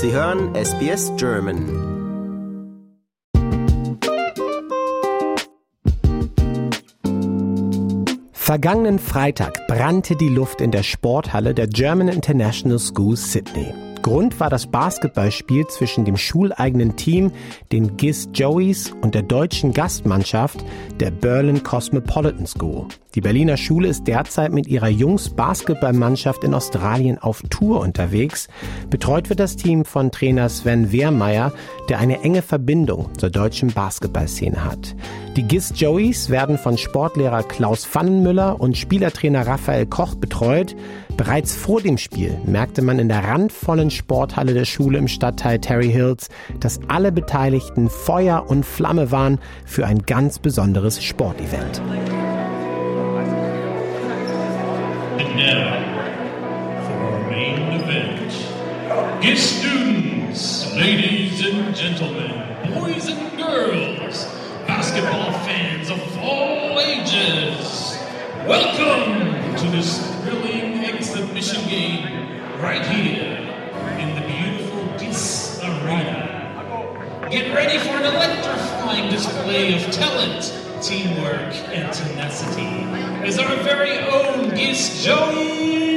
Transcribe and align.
Sie 0.00 0.12
hören 0.12 0.54
SBS 0.54 1.10
German. 1.16 1.66
Vergangenen 8.32 9.00
Freitag 9.00 9.66
brannte 9.66 10.14
die 10.14 10.28
Luft 10.28 10.60
in 10.60 10.70
der 10.70 10.84
Sporthalle 10.84 11.52
der 11.52 11.66
German 11.66 12.06
International 12.06 12.78
School 12.78 13.16
Sydney. 13.16 13.74
Grund 14.02 14.40
war 14.40 14.50
das 14.50 14.66
Basketballspiel 14.66 15.66
zwischen 15.68 16.04
dem 16.04 16.16
schuleigenen 16.16 16.96
Team, 16.96 17.32
den 17.72 17.96
GIS 17.96 18.28
Joeys, 18.32 18.92
und 19.02 19.14
der 19.14 19.22
deutschen 19.22 19.72
Gastmannschaft, 19.72 20.64
der 21.00 21.10
Berlin 21.10 21.62
Cosmopolitan 21.62 22.46
School. 22.46 22.86
Die 23.14 23.20
Berliner 23.20 23.56
Schule 23.56 23.88
ist 23.88 24.06
derzeit 24.06 24.52
mit 24.52 24.66
ihrer 24.68 24.88
Jungs-Basketballmannschaft 24.88 26.44
in 26.44 26.54
Australien 26.54 27.18
auf 27.18 27.42
Tour 27.50 27.80
unterwegs. 27.80 28.48
Betreut 28.90 29.28
wird 29.28 29.40
das 29.40 29.56
Team 29.56 29.84
von 29.84 30.10
Trainer 30.10 30.48
Sven 30.48 30.92
Wehrmeier, 30.92 31.52
der 31.88 31.98
eine 31.98 32.20
enge 32.22 32.42
Verbindung 32.42 33.08
zur 33.18 33.30
deutschen 33.30 33.72
Basketballszene 33.72 34.64
hat. 34.64 34.94
Die 35.38 35.44
GIS 35.44 35.72
Joeys 35.76 36.30
werden 36.30 36.58
von 36.58 36.76
Sportlehrer 36.76 37.44
Klaus 37.44 37.86
Pfannenmüller 37.86 38.60
und 38.60 38.76
Spielertrainer 38.76 39.46
Raphael 39.46 39.86
Koch 39.86 40.16
betreut. 40.16 40.74
Bereits 41.16 41.54
vor 41.54 41.80
dem 41.80 41.96
Spiel 41.96 42.36
merkte 42.44 42.82
man 42.82 42.98
in 42.98 43.06
der 43.06 43.22
randvollen 43.22 43.92
Sporthalle 43.92 44.52
der 44.52 44.64
Schule 44.64 44.98
im 44.98 45.06
Stadtteil 45.06 45.60
Terry 45.60 45.92
Hills, 45.92 46.28
dass 46.58 46.80
alle 46.88 47.12
Beteiligten 47.12 47.88
Feuer 47.88 48.46
und 48.48 48.66
Flamme 48.66 49.12
waren 49.12 49.38
für 49.64 49.86
ein 49.86 50.02
ganz 50.02 50.40
besonderes 50.40 51.04
Sportevent. 51.04 51.80
And 55.18 55.36
now, 55.36 55.78
for 56.82 56.96
our 57.12 57.30
main 57.30 57.80
event. 57.80 58.32
GIS 59.20 59.60
students, 59.60 60.74
ladies 60.74 61.46
and 61.46 61.76
gentlemen, 61.76 62.32
boys 62.74 63.06
and 63.08 63.38
girls, 63.38 64.37
basketball 65.00 65.32
fans 65.44 65.90
of 65.90 66.18
all 66.18 66.80
ages, 66.80 67.96
welcome 68.48 69.54
to 69.56 69.70
this 69.70 69.98
thrilling 70.22 70.84
exhibition 70.84 71.68
game 71.68 72.40
right 72.60 72.84
here 72.86 73.36
in 74.00 74.14
the 74.16 74.26
beautiful 74.26 74.84
GIS 74.98 75.60
Arena. 75.62 77.28
Get 77.30 77.54
ready 77.54 77.78
for 77.78 77.90
an 77.90 78.12
electrifying 78.12 79.08
display 79.10 79.76
of 79.76 79.88
talent, 79.92 80.52
teamwork, 80.82 81.54
and 81.68 81.92
tenacity 81.92 82.82
as 83.24 83.38
our 83.38 83.54
very 83.62 83.98
own 83.98 84.50
GIS 84.50 85.04
Joey. 85.04 85.87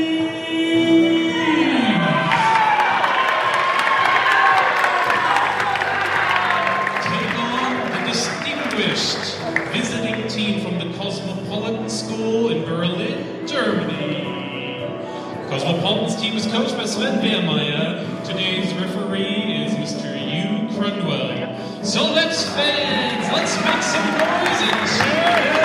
Coached 16.51 16.75
by 16.77 16.85
Sven 16.85 17.21
Wehrmeier. 17.21 18.03
Today's 18.25 18.73
referee 18.73 19.63
is 19.63 19.71
Mr. 19.75 20.13
Hugh 20.13 20.67
Crundwell. 20.75 21.57
So 21.81 22.11
let's 22.11 22.43
fans, 22.49 23.31
let's 23.31 23.55
make 23.63 23.81
some 23.81 24.11
noise 24.19 24.61
and 24.67 24.87
cheer. 24.89 25.61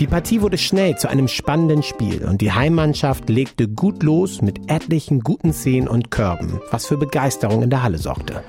Die 0.00 0.06
Partie 0.06 0.42
wurde 0.42 0.58
schnell 0.58 0.98
zu 0.98 1.08
einem 1.08 1.28
spannenden 1.28 1.82
Spiel 1.82 2.24
und 2.24 2.42
die 2.42 2.52
Heimmannschaft 2.52 3.30
legte 3.30 3.68
gut 3.68 4.02
los 4.02 4.42
mit 4.42 4.70
etlichen 4.70 5.20
guten 5.20 5.54
Szenen 5.54 5.88
und 5.88 6.10
Körben, 6.10 6.60
was 6.70 6.84
für 6.84 6.98
Begeisterung 6.98 7.62
in 7.62 7.70
der 7.70 7.82
Halle 7.82 7.96
sorgte. 7.96 8.42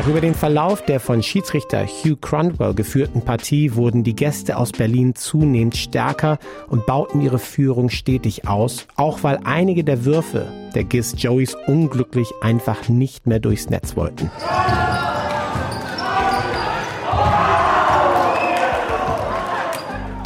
Doch 0.00 0.08
über 0.08 0.22
den 0.22 0.34
Verlauf 0.34 0.82
der 0.82 0.98
von 0.98 1.22
Schiedsrichter 1.22 1.84
Hugh 1.84 2.16
Crundwell 2.18 2.72
geführten 2.72 3.20
Partie 3.20 3.74
wurden 3.74 4.02
die 4.02 4.16
Gäste 4.16 4.56
aus 4.56 4.72
Berlin 4.72 5.14
zunehmend 5.14 5.76
stärker 5.76 6.38
und 6.68 6.86
bauten 6.86 7.20
ihre 7.20 7.38
Führung 7.38 7.90
stetig 7.90 8.48
aus, 8.48 8.86
auch 8.96 9.22
weil 9.24 9.40
einige 9.44 9.84
der 9.84 10.06
Würfe 10.06 10.50
der 10.74 10.84
GIS 10.84 11.16
Joeys 11.18 11.54
unglücklich 11.66 12.30
einfach 12.40 12.88
nicht 12.88 13.26
mehr 13.26 13.40
durchs 13.40 13.68
Netz 13.68 13.94
wollten. 13.94 14.30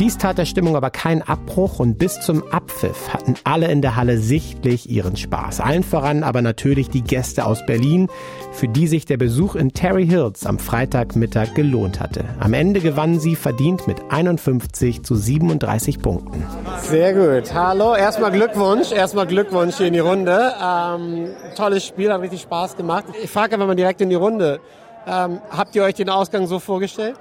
Dies 0.00 0.18
tat 0.18 0.38
der 0.38 0.44
Stimmung 0.44 0.74
aber 0.74 0.90
keinen 0.90 1.22
Abbruch 1.22 1.78
und 1.78 1.98
bis 1.98 2.20
zum 2.20 2.42
Abpfiff 2.50 3.14
hatten 3.14 3.36
alle 3.44 3.70
in 3.70 3.80
der 3.80 3.94
Halle 3.94 4.18
sichtlich 4.18 4.90
ihren 4.90 5.16
Spaß. 5.16 5.60
Allen 5.60 5.84
voran 5.84 6.24
aber 6.24 6.42
natürlich 6.42 6.90
die 6.90 7.02
Gäste 7.02 7.46
aus 7.46 7.64
Berlin, 7.64 8.08
für 8.50 8.66
die 8.66 8.88
sich 8.88 9.06
der 9.06 9.18
Besuch 9.18 9.54
in 9.54 9.72
Terry 9.72 10.04
Hills 10.04 10.46
am 10.46 10.58
Freitagmittag 10.58 11.54
gelohnt 11.54 12.00
hatte. 12.00 12.24
Am 12.40 12.54
Ende 12.54 12.80
gewannen 12.80 13.20
sie 13.20 13.36
verdient 13.36 13.86
mit 13.86 13.98
51 14.08 15.04
zu 15.04 15.14
37 15.14 16.02
Punkten. 16.02 16.44
Sehr 16.80 17.14
gut. 17.14 17.54
Hallo, 17.54 17.94
erstmal 17.94 18.32
Glückwunsch. 18.32 18.90
Erstmal 18.90 19.28
Glückwunsch 19.28 19.76
hier 19.76 19.86
in 19.86 19.92
die 19.92 20.00
Runde. 20.00 20.54
Ähm, 20.60 21.28
tolles 21.56 21.86
Spiel, 21.86 22.12
hat 22.12 22.20
richtig 22.20 22.42
Spaß 22.42 22.76
gemacht. 22.76 23.04
Ich 23.22 23.30
frage 23.30 23.54
einfach 23.54 23.68
mal 23.68 23.76
direkt 23.76 24.00
in 24.00 24.10
die 24.10 24.16
Runde. 24.16 24.58
Ähm, 25.06 25.40
habt 25.50 25.76
ihr 25.76 25.84
euch 25.84 25.94
den 25.94 26.10
Ausgang 26.10 26.48
so 26.48 26.58
vorgestellt? 26.58 27.14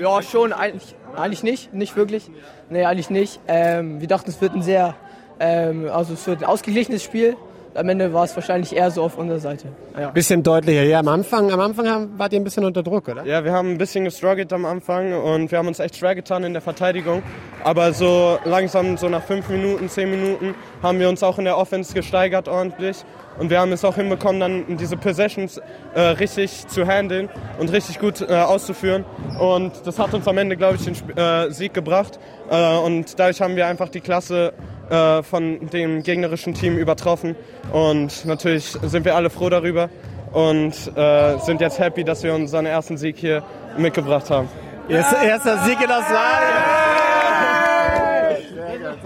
Ja, 0.00 0.22
schon, 0.22 0.52
eigentlich, 0.52 0.94
eigentlich 1.20 1.42
nicht, 1.42 1.74
nicht 1.74 1.96
wirklich. 1.96 2.30
Nee, 2.70 2.84
eigentlich 2.84 3.10
nicht. 3.10 3.40
Ähm, 3.48 4.00
wir 4.00 4.08
dachten, 4.08 4.30
es 4.30 4.40
wird 4.40 4.54
ein 4.54 4.62
sehr, 4.62 4.94
ähm, 5.40 5.88
also 5.92 6.14
es 6.14 6.26
wird 6.26 6.42
ein 6.42 6.48
ausgeglichenes 6.48 7.02
Spiel. 7.02 7.36
Am 7.74 7.88
Ende 7.88 8.12
war 8.12 8.24
es 8.24 8.34
wahrscheinlich 8.34 8.74
eher 8.74 8.90
so 8.90 9.04
auf 9.04 9.18
unserer 9.18 9.38
Seite. 9.38 9.68
Ja. 9.96 10.10
Bisschen 10.10 10.42
deutlicher. 10.42 10.82
Ja, 10.82 10.98
am 10.98 11.08
Anfang, 11.08 11.52
am 11.52 11.60
Anfang 11.60 11.86
haben, 11.88 12.18
wart 12.18 12.32
ihr 12.32 12.40
ein 12.40 12.44
bisschen 12.44 12.64
unter 12.64 12.82
Druck, 12.82 13.08
oder? 13.08 13.24
Ja, 13.24 13.44
wir 13.44 13.52
haben 13.52 13.70
ein 13.70 13.78
bisschen 13.78 14.04
gestruggelt 14.04 14.52
am 14.52 14.64
Anfang 14.64 15.12
und 15.12 15.50
wir 15.50 15.58
haben 15.58 15.68
uns 15.68 15.78
echt 15.78 15.96
schwer 15.96 16.14
getan 16.14 16.42
in 16.42 16.54
der 16.54 16.62
Verteidigung. 16.62 17.22
Aber 17.62 17.92
so 17.92 18.38
langsam, 18.44 18.96
so 18.96 19.08
nach 19.08 19.22
fünf 19.22 19.48
Minuten, 19.48 19.88
zehn 19.88 20.10
Minuten, 20.10 20.54
haben 20.82 20.98
wir 20.98 21.08
uns 21.08 21.22
auch 21.22 21.38
in 21.38 21.44
der 21.44 21.56
Offense 21.56 21.94
gesteigert 21.94 22.48
ordentlich. 22.48 23.04
Und 23.38 23.50
wir 23.50 23.60
haben 23.60 23.72
es 23.72 23.84
auch 23.84 23.94
hinbekommen, 23.94 24.40
dann 24.40 24.76
diese 24.76 24.96
Possessions 24.96 25.60
äh, 25.94 26.00
richtig 26.00 26.66
zu 26.66 26.86
handeln 26.86 27.28
und 27.58 27.72
richtig 27.72 28.00
gut 28.00 28.20
äh, 28.20 28.34
auszuführen. 28.34 29.04
Und 29.38 29.72
das 29.84 29.98
hat 29.98 30.12
uns 30.12 30.26
am 30.26 30.38
Ende, 30.38 30.56
glaube 30.56 30.76
ich, 30.76 30.84
den 30.84 30.94
Sp 30.98 31.14
äh, 31.14 31.50
Sieg 31.50 31.72
gebracht. 31.72 32.18
Äh, 32.50 32.78
und 32.78 33.18
dadurch 33.18 33.40
haben 33.40 33.54
wir 33.54 33.66
einfach 33.66 33.88
die 33.88 34.00
Klasse 34.00 34.52
äh, 34.90 35.22
von 35.22 35.68
dem 35.70 36.02
gegnerischen 36.02 36.54
Team 36.54 36.76
übertroffen. 36.76 37.36
Und 37.72 38.24
natürlich 38.24 38.72
sind 38.82 39.04
wir 39.04 39.14
alle 39.14 39.30
froh 39.30 39.50
darüber 39.50 39.88
und 40.32 40.72
äh, 40.96 41.38
sind 41.38 41.60
jetzt 41.60 41.78
happy, 41.78 42.04
dass 42.04 42.22
wir 42.22 42.34
unseren 42.34 42.66
ersten 42.66 42.96
Sieg 42.96 43.16
hier 43.18 43.42
mitgebracht 43.76 44.30
haben. 44.30 44.48
Erster, 44.88 45.64
Sieg 45.64 45.80
in 45.82 45.90
Australien. 45.90 47.07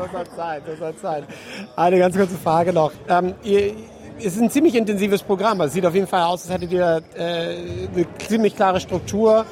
So 0.03 0.09
soll 0.19 0.27
sein, 0.37 0.63
so 0.67 0.77
soll 0.77 0.95
sein. 1.01 1.25
Eine 1.77 1.99
ganz 1.99 2.17
kurze 2.17 2.37
Frage 2.37 2.73
noch. 2.73 2.91
Ähm, 3.09 3.35
ihr, 3.45 3.75
es 4.19 4.35
ist 4.35 4.41
ein 4.41 4.51
ziemlich 4.51 4.75
intensives 4.75 5.23
Programm. 5.23 5.61
Es 5.61 5.75
sieht 5.75 5.87
auf 5.87 5.95
jeden 5.95 6.09
Fall 6.09 6.23
aus, 6.23 6.43
als 6.43 6.55
hättet 6.55 6.73
ihr 6.73 7.03
äh, 7.15 7.21
eine 7.95 8.07
ziemlich 8.19 8.57
klare 8.57 8.81
Struktur. 8.81 9.45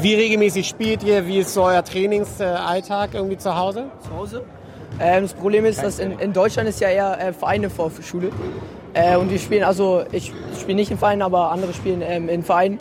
Wie 0.00 0.14
regelmäßig 0.14 0.68
spielt 0.68 1.02
ihr? 1.02 1.26
Wie 1.26 1.38
ist 1.38 1.54
so 1.54 1.64
euer 1.64 1.82
Trainingsalltag 1.82 3.14
irgendwie 3.14 3.36
zu 3.36 3.56
Hause? 3.56 3.86
Zu 4.04 4.16
Hause? 4.16 4.44
Ähm, 5.00 5.22
das 5.22 5.34
Problem 5.34 5.64
ist, 5.64 5.82
dass 5.82 5.98
in, 5.98 6.18
in 6.20 6.32
Deutschland 6.32 6.68
ist 6.68 6.80
ja 6.80 6.88
eher 6.88 7.20
äh, 7.20 7.32
Vereine 7.32 7.68
vor 7.68 7.90
Schule. 8.00 8.30
Äh, 8.94 9.16
und 9.16 9.30
wir 9.30 9.40
spielen, 9.40 9.64
also 9.64 10.04
ich 10.12 10.32
spiele 10.60 10.76
nicht 10.76 10.92
im 10.92 10.98
Verein, 10.98 11.20
aber 11.20 11.50
andere 11.50 11.74
spielen 11.74 12.00
ähm, 12.02 12.28
in 12.28 12.44
Vereinen. 12.44 12.78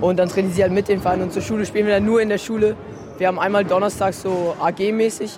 Und 0.00 0.18
dann 0.18 0.28
trainieren 0.28 0.54
sie 0.54 0.62
halt 0.62 0.72
mit 0.72 0.86
den 0.86 1.00
Vereinen. 1.00 1.22
Und 1.22 1.32
zur 1.32 1.42
Schule 1.42 1.66
spielen 1.66 1.86
wir 1.86 1.94
dann 1.94 2.04
nur 2.04 2.22
in 2.22 2.28
der 2.28 2.38
Schule. 2.38 2.76
Wir 3.18 3.26
haben 3.26 3.40
einmal 3.40 3.64
donnerstags 3.64 4.22
so 4.22 4.54
AG-mäßig. 4.60 5.32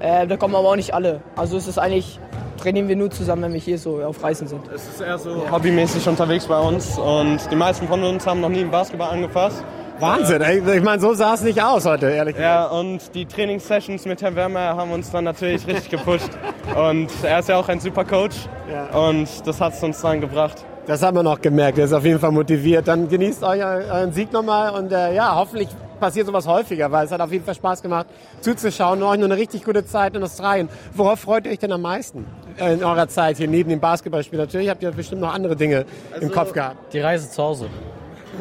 Äh, 0.00 0.26
da 0.26 0.36
kommen 0.36 0.54
aber 0.54 0.68
auch 0.68 0.76
nicht 0.76 0.94
alle. 0.94 1.20
Also 1.36 1.56
es 1.56 1.66
ist 1.66 1.78
eigentlich, 1.78 2.18
trainieren 2.60 2.88
wir 2.88 2.96
nur 2.96 3.10
zusammen, 3.10 3.42
wenn 3.42 3.52
wir 3.52 3.60
hier 3.60 3.78
so 3.78 4.02
auf 4.02 4.22
Reisen 4.22 4.46
sind. 4.46 4.60
Es 4.74 4.86
ist 4.88 5.00
eher 5.00 5.18
so 5.18 5.42
hobbymäßig 5.50 6.06
unterwegs 6.08 6.46
bei 6.46 6.58
uns 6.58 6.98
und 6.98 7.38
die 7.50 7.56
meisten 7.56 7.88
von 7.88 8.02
uns 8.04 8.26
haben 8.26 8.40
noch 8.40 8.48
nie 8.48 8.60
einen 8.60 8.70
Basketball 8.70 9.10
angefasst. 9.10 9.64
Wahnsinn, 10.00 10.40
ey. 10.42 10.62
ich 10.76 10.82
meine, 10.84 11.00
so 11.00 11.12
sah 11.14 11.34
es 11.34 11.40
nicht 11.42 11.60
aus 11.60 11.84
heute, 11.84 12.08
ehrlich 12.08 12.36
gesagt. 12.36 12.48
Ja, 12.48 12.66
und 12.68 13.00
die 13.16 13.26
Trainingssessions 13.26 14.04
mit 14.06 14.22
Herrn 14.22 14.36
Wärmer 14.36 14.76
haben 14.76 14.92
uns 14.92 15.10
dann 15.10 15.24
natürlich 15.24 15.66
richtig 15.66 15.90
gepusht. 15.90 16.30
Und 16.76 17.08
er 17.24 17.40
ist 17.40 17.48
ja 17.48 17.56
auch 17.56 17.68
ein 17.68 17.80
super 17.80 18.04
Coach 18.04 18.36
Ja. 18.72 18.96
und 18.96 19.26
das 19.44 19.60
hat 19.60 19.72
es 19.72 19.82
uns 19.82 20.00
dann 20.00 20.20
gebracht. 20.20 20.64
Das 20.86 21.02
haben 21.02 21.16
wir 21.16 21.24
noch 21.24 21.40
gemerkt, 21.40 21.78
er 21.78 21.86
ist 21.86 21.92
auf 21.92 22.04
jeden 22.04 22.20
Fall 22.20 22.30
motiviert. 22.30 22.86
Dann 22.86 23.08
genießt 23.08 23.42
euch 23.42 23.60
euren 23.64 24.12
Sieg 24.12 24.32
nochmal 24.32 24.70
und 24.72 24.92
äh, 24.92 25.14
ja, 25.16 25.34
hoffentlich 25.34 25.68
passiert 25.98 26.26
sowas 26.26 26.46
häufiger, 26.46 26.90
weil 26.90 27.06
es 27.06 27.12
hat 27.12 27.20
auf 27.20 27.32
jeden 27.32 27.44
Fall 27.44 27.54
Spaß 27.54 27.82
gemacht 27.82 28.06
zuzuschauen. 28.40 29.02
Euch 29.02 29.18
nur 29.18 29.26
eine 29.26 29.36
richtig 29.36 29.64
gute 29.64 29.84
Zeit 29.84 30.14
in 30.14 30.22
Australien. 30.22 30.68
Worauf 30.94 31.20
freut 31.20 31.46
ihr 31.46 31.52
euch 31.52 31.58
denn 31.58 31.72
am 31.72 31.82
meisten 31.82 32.26
in 32.58 32.82
eurer 32.82 33.08
Zeit 33.08 33.36
hier 33.36 33.48
neben 33.48 33.70
dem 33.70 33.80
Basketballspiel? 33.80 34.38
Natürlich 34.38 34.68
habt 34.68 34.82
ihr 34.82 34.90
bestimmt 34.90 35.20
noch 35.20 35.32
andere 35.32 35.56
Dinge 35.56 35.84
also 36.12 36.26
im 36.26 36.32
Kopf 36.32 36.52
gehabt. 36.52 36.92
Die 36.92 37.00
Reise 37.00 37.30
zu 37.30 37.42
Hause. 37.42 37.68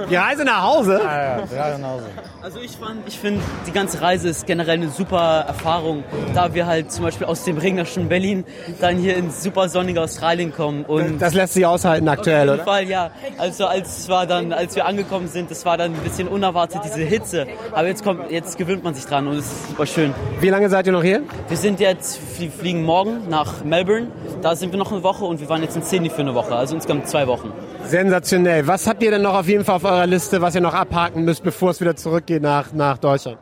Die 0.10 0.16
Reise 0.16 0.44
nach 0.44 0.64
Hause? 0.64 1.00
Ja, 1.04 1.38
ja, 1.38 1.42
die 1.42 1.56
Reise 1.56 1.82
nach 1.82 1.90
Hause. 1.90 2.06
Also 2.42 2.60
ich 2.60 2.72
fand, 2.72 3.08
ich 3.08 3.20
finde, 3.20 3.42
die 3.66 3.72
ganze 3.72 4.02
Reise 4.02 4.30
ist 4.30 4.46
generell 4.46 4.76
eine 4.76 4.90
super 4.90 5.46
Erfahrung, 5.48 6.04
da 6.34 6.54
wir 6.54 6.66
halt 6.66 6.92
zum 6.92 7.04
Beispiel 7.04 7.28
aus 7.28 7.44
dem 7.44 7.58
regnerischen 7.58 8.08
Berlin 8.08 8.46
dann 8.80 8.98
hier 8.98 9.18
ins 9.18 9.44
super 9.44 9.70
sonnige 9.70 10.02
Australien 10.02 10.54
kommen. 10.54 10.86
Und 10.86 11.20
das 11.20 11.34
lässt 11.34 11.56
sich 11.56 11.66
aushalten 11.66 12.08
aktuell, 12.08 12.50
oder? 12.50 12.54
Auf 12.54 12.58
jeden 12.60 12.70
Fall, 12.70 12.84
ja. 12.90 13.12
Also 13.38 13.66
als 13.66 13.98
es 14.00 14.10
war 14.10 14.26
dann, 14.26 14.54
als 14.54 14.76
wir 14.76 14.86
angekommen 14.86 15.28
sind, 15.28 15.52
das 15.52 15.66
war 15.66 15.78
dann 15.78 15.94
ein 15.94 16.00
bisschen 16.02 16.28
unerwartet, 16.28 16.82
diese 16.86 17.02
Hitze. 17.02 17.48
Aber 17.72 17.88
jetzt 17.88 18.04
kommt, 18.04 18.32
jetzt 18.32 18.58
gewöhnt 18.58 18.84
man 18.84 18.94
sich 18.94 19.06
dran 19.06 19.28
und 19.28 19.38
es 19.38 19.46
ist 19.46 19.70
super 19.70 19.86
schön. 19.86 20.14
Wie 20.40 20.50
lange 20.50 20.70
seid 20.70 20.86
ihr 20.88 20.94
noch 20.94 21.04
hier? 21.04 21.24
Wir 21.48 21.58
sind 21.58 21.80
jetzt, 21.80 22.20
wir 22.40 22.52
fliegen 22.52 22.84
morgen 22.84 23.28
nach 23.30 23.64
Melbourne. 23.64 24.08
Da 24.42 24.56
sind 24.56 24.72
wir 24.72 24.80
noch 24.80 24.92
eine 24.92 25.04
Woche 25.04 25.26
und 25.26 25.40
wir 25.40 25.50
waren 25.50 25.64
jetzt 25.64 25.76
in 25.76 25.82
Sydney 25.82 26.10
für 26.10 26.22
eine 26.22 26.36
Woche, 26.36 26.56
also 26.56 26.76
insgesamt 26.76 27.08
zwei 27.10 27.28
Wochen. 27.28 27.52
Sensationell. 27.86 28.68
Was 28.68 28.86
habt 28.86 29.02
ihr 29.02 29.12
denn 29.12 29.22
noch 29.22 29.34
auf 29.34 29.48
jeden 29.48 29.66
Fall 29.66 29.76
auf 29.76 29.86
eurer 29.88 30.06
Liste, 30.06 30.42
was 30.42 30.56
ihr 30.56 30.62
noch 30.62 30.74
abhaken 30.74 31.24
müsst, 31.24 31.44
bevor 31.44 31.72
es 31.72 31.82
wieder 31.82 31.96
zurückgeht 31.96 32.42
nach, 32.42 32.74
nach 32.74 32.98
Deutschland? 32.98 33.38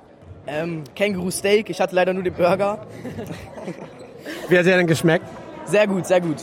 Ähm, 0.48 0.84
Känguru 0.96 1.32
Steak. 1.32 1.70
Ich 1.70 1.82
hatte 1.82 1.96
leider 1.96 2.14
nur 2.14 2.24
den 2.24 2.34
Burger. 2.34 2.86
Wie 4.50 4.58
hat 4.58 4.66
dir 4.66 4.78
denn 4.78 4.88
geschmeckt? 4.88 5.26
Sehr 5.66 5.88
gut, 5.88 6.06
sehr 6.06 6.22
gut. 6.22 6.38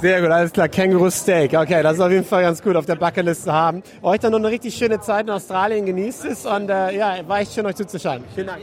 Sehr 0.00 0.20
gut, 0.20 0.30
alles 0.30 0.52
klar. 0.52 0.68
Känguru 0.68 1.10
Steak. 1.10 1.54
Okay, 1.54 1.82
das 1.82 1.94
ist 1.94 2.00
auf 2.00 2.10
jeden 2.10 2.24
Fall 2.24 2.42
ganz 2.42 2.62
gut 2.62 2.76
auf 2.76 2.86
der 2.86 2.96
Bucketlist 2.96 3.44
zu 3.44 3.52
haben. 3.52 3.82
Euch 4.02 4.20
dann 4.20 4.32
noch 4.32 4.38
eine 4.38 4.48
richtig 4.48 4.74
schöne 4.74 5.00
Zeit 5.00 5.26
in 5.26 5.30
Australien. 5.30 5.86
Genießt 5.86 6.24
es 6.26 6.46
und 6.46 6.68
äh, 6.70 6.96
ja, 6.96 7.16
war 7.26 7.40
echt 7.40 7.54
schön, 7.54 7.66
euch 7.66 7.74
zuzuschauen. 7.74 8.22
Vielen 8.34 8.46
Dank. 8.46 8.60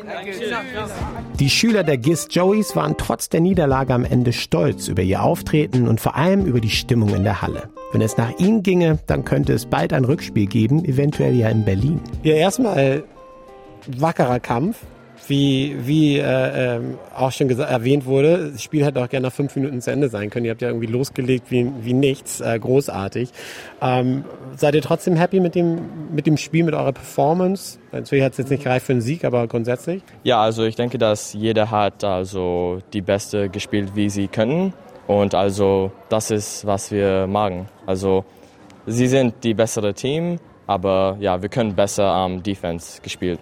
Die 1.40 1.50
Schüler 1.50 1.84
der 1.84 1.98
GIS 1.98 2.28
Joeys 2.30 2.76
waren 2.76 2.96
trotz 2.98 3.30
der 3.30 3.42
Niederlage 3.42 3.94
am 3.94 4.06
Ende 4.06 4.32
stolz 4.34 4.88
über 4.88 5.02
ihr 5.02 5.22
Auftreten 5.24 5.88
und 5.88 6.00
vor 6.00 6.16
allem 6.16 6.46
über 6.46 6.62
die 6.62 6.70
Stimmung 6.70 7.14
in 7.14 7.24
der 7.24 7.42
Halle. 7.42 7.70
Wenn 7.92 8.02
es 8.02 8.16
nach 8.18 8.32
ihnen 8.40 8.64
ginge, 8.64 9.00
dann 9.08 9.26
könnte 9.26 9.54
es 9.54 9.66
bald 9.66 9.92
ein 9.92 10.06
Rückspiel 10.06 10.46
geben, 10.46 10.86
eventuell 10.86 11.36
ja 11.36 11.50
in 11.50 11.66
Berlin. 11.66 12.00
Ja, 12.24 12.36
erstmal 12.36 13.04
wackerer 13.98 14.40
Kampf 14.40 14.78
wie, 15.28 15.76
wie 15.86 16.18
äh, 16.18 16.76
ähm, 16.76 16.98
auch 17.16 17.32
schon 17.32 17.50
erwähnt 17.50 18.06
wurde, 18.06 18.52
das 18.52 18.64
Spiel 18.64 18.86
hätte 18.86 19.02
auch 19.04 19.10
gerne 19.10 19.28
nach 19.28 19.34
fünf 19.34 19.56
Minuten 19.56 19.82
zu 19.82 19.92
Ende 19.92 20.10
sein 20.10 20.30
können. 20.30 20.46
Ihr 20.46 20.52
habt 20.52 20.62
ja 20.62 20.70
irgendwie 20.70 20.88
losgelegt 20.88 21.52
wie, 21.52 21.72
wie 21.82 21.94
nichts, 21.94 22.42
äh, 22.42 22.58
großartig. 22.60 23.30
Ähm, 23.82 24.26
seid 24.56 24.76
ihr 24.76 24.82
trotzdem 24.82 25.16
happy 25.16 25.40
mit 25.40 25.56
dem, 25.56 25.80
mit 26.14 26.28
dem 26.28 26.38
Spiel, 26.38 26.64
mit 26.64 26.74
eurer 26.74 26.92
Performance? 26.92 27.80
Natürlich 27.92 28.24
hat 28.24 28.34
es 28.34 28.38
jetzt 28.40 28.50
nicht 28.50 28.64
gereicht 28.64 28.86
für 28.86 28.94
einen 28.94 29.02
Sieg, 29.02 29.26
aber 29.26 29.48
grundsätzlich? 29.48 30.04
Ja, 30.24 30.42
also 30.42 30.64
ich 30.64 30.76
denke, 30.76 30.98
dass 30.98 31.34
jeder 31.34 31.72
hat 31.72 32.04
also 32.04 32.80
die 32.94 33.02
Beste 33.02 33.50
gespielt, 33.50 33.96
wie 33.96 34.10
sie 34.10 34.28
können. 34.28 34.74
Und 35.08 35.36
also 35.36 35.92
das 36.10 36.32
ist, 36.32 36.66
was 36.66 36.92
wir 36.92 37.28
magen. 37.28 37.68
Also 37.86 38.24
sie 38.86 39.08
sind 39.08 39.44
die 39.44 39.54
bessere 39.54 39.94
Team, 39.94 40.40
aber 40.68 41.18
ja, 41.20 41.42
wir 41.42 41.50
können 41.50 41.76
besser 41.76 42.06
am 42.06 42.34
ähm, 42.34 42.44
Defense 42.44 43.02
gespielt. 43.02 43.40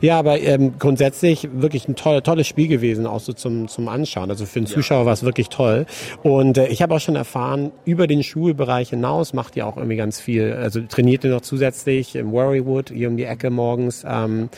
Ja, 0.00 0.18
aber 0.18 0.40
ähm, 0.40 0.74
grundsätzlich 0.78 1.48
wirklich 1.52 1.88
ein 1.88 1.96
toll, 1.96 2.20
tolles 2.22 2.46
Spiel 2.46 2.68
gewesen, 2.68 3.06
auch 3.06 3.20
so 3.20 3.32
zum, 3.32 3.68
zum 3.68 3.88
Anschauen. 3.88 4.30
Also 4.30 4.46
für 4.46 4.60
den 4.60 4.66
Zuschauer 4.66 5.00
ja. 5.00 5.06
war 5.06 5.12
es 5.12 5.22
wirklich 5.22 5.48
toll. 5.48 5.86
Und 6.22 6.58
äh, 6.58 6.68
ich 6.68 6.82
habe 6.82 6.94
auch 6.94 7.00
schon 7.00 7.16
erfahren, 7.16 7.72
über 7.84 8.06
den 8.06 8.22
Schulbereich 8.22 8.90
hinaus 8.90 9.32
macht 9.32 9.56
ihr 9.56 9.66
auch 9.66 9.76
irgendwie 9.76 9.96
ganz 9.96 10.20
viel. 10.20 10.52
Also 10.52 10.80
trainiert 10.82 11.24
ihr 11.24 11.30
noch 11.30 11.42
zusätzlich 11.42 12.16
im 12.16 12.32
Worrywood, 12.32 12.90
hier 12.90 13.08
um 13.08 13.16
die 13.16 13.24
Ecke 13.24 13.50
morgens. 13.50 14.04
Ähm, 14.06 14.48